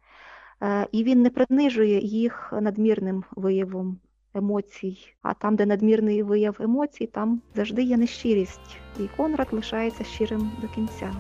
е, 0.63 0.87
і 0.93 1.05
він 1.05 1.23
не 1.23 1.31
принижує 1.31 2.01
їх 2.01 2.53
надмірним 2.61 3.25
виявом 3.37 3.99
емоцій. 4.35 4.99
А 5.23 5.35
там, 5.35 5.57
де 5.57 5.67
надмірний 5.67 6.23
вияв 6.23 6.57
емоцій, 6.61 7.07
там 7.07 7.41
завжди 7.55 7.83
є 7.83 7.97
нещирість. 7.97 8.77
І 9.01 9.09
Конрад 9.17 9.49
лишається 9.51 10.05
щирим 10.05 10.51
до 10.63 10.69
кінця. 10.69 11.13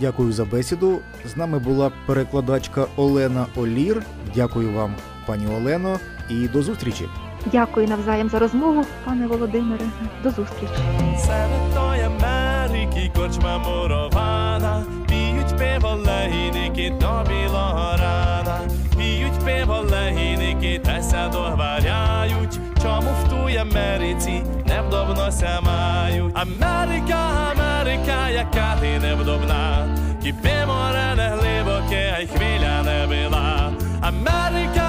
Дякую 0.00 0.32
за 0.32 0.44
бесіду. 0.44 0.98
З 1.26 1.36
нами 1.36 1.58
була 1.58 1.92
перекладачка 2.06 2.86
Олена 2.96 3.46
Олір. 3.56 4.02
Дякую 4.34 4.72
вам, 4.72 4.94
пані 5.26 5.46
Олено, 5.46 5.98
і 6.30 6.48
до 6.48 6.62
зустрічі. 6.62 7.04
Дякую 7.46 7.88
навзаєм 7.88 8.28
за 8.28 8.38
розмову, 8.38 8.84
пане 9.04 9.26
Володимире. 9.26 9.84
До 10.22 10.30
зустрічі. 10.30 10.72
Серед 11.18 11.74
тої 11.74 12.02
Америки 12.02 13.10
корчма 13.16 13.58
мурована, 13.58 14.84
піють 15.08 15.58
пиво 15.58 15.88
легіники 16.06 16.92
до 17.00 17.24
білого 17.28 17.96
рана, 17.96 18.60
піють 18.98 19.38
пиво 19.44 19.84
легіники, 19.90 20.80
теся 20.84 21.28
договаряють, 21.28 22.60
чому 22.82 23.10
в 23.24 23.28
тій 23.28 23.56
Америці 23.56 24.42
невдобнося 24.66 25.60
мають. 25.62 26.36
Америка, 26.36 27.18
Америка, 27.52 28.28
яка 28.30 28.76
ти 28.80 28.98
невдобна, 29.00 29.88
кипи 30.22 30.66
море 30.66 31.14
не 31.16 31.28
глибоке, 31.28 32.14
а 32.16 32.20
й 32.20 32.26
хвиля 32.26 32.82
не 32.82 33.06
била. 33.06 33.72
Америка, 34.00 34.81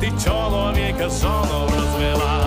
Ты 0.00 0.06
человека 0.18 1.10
зону 1.10 1.66
развела 1.66 2.39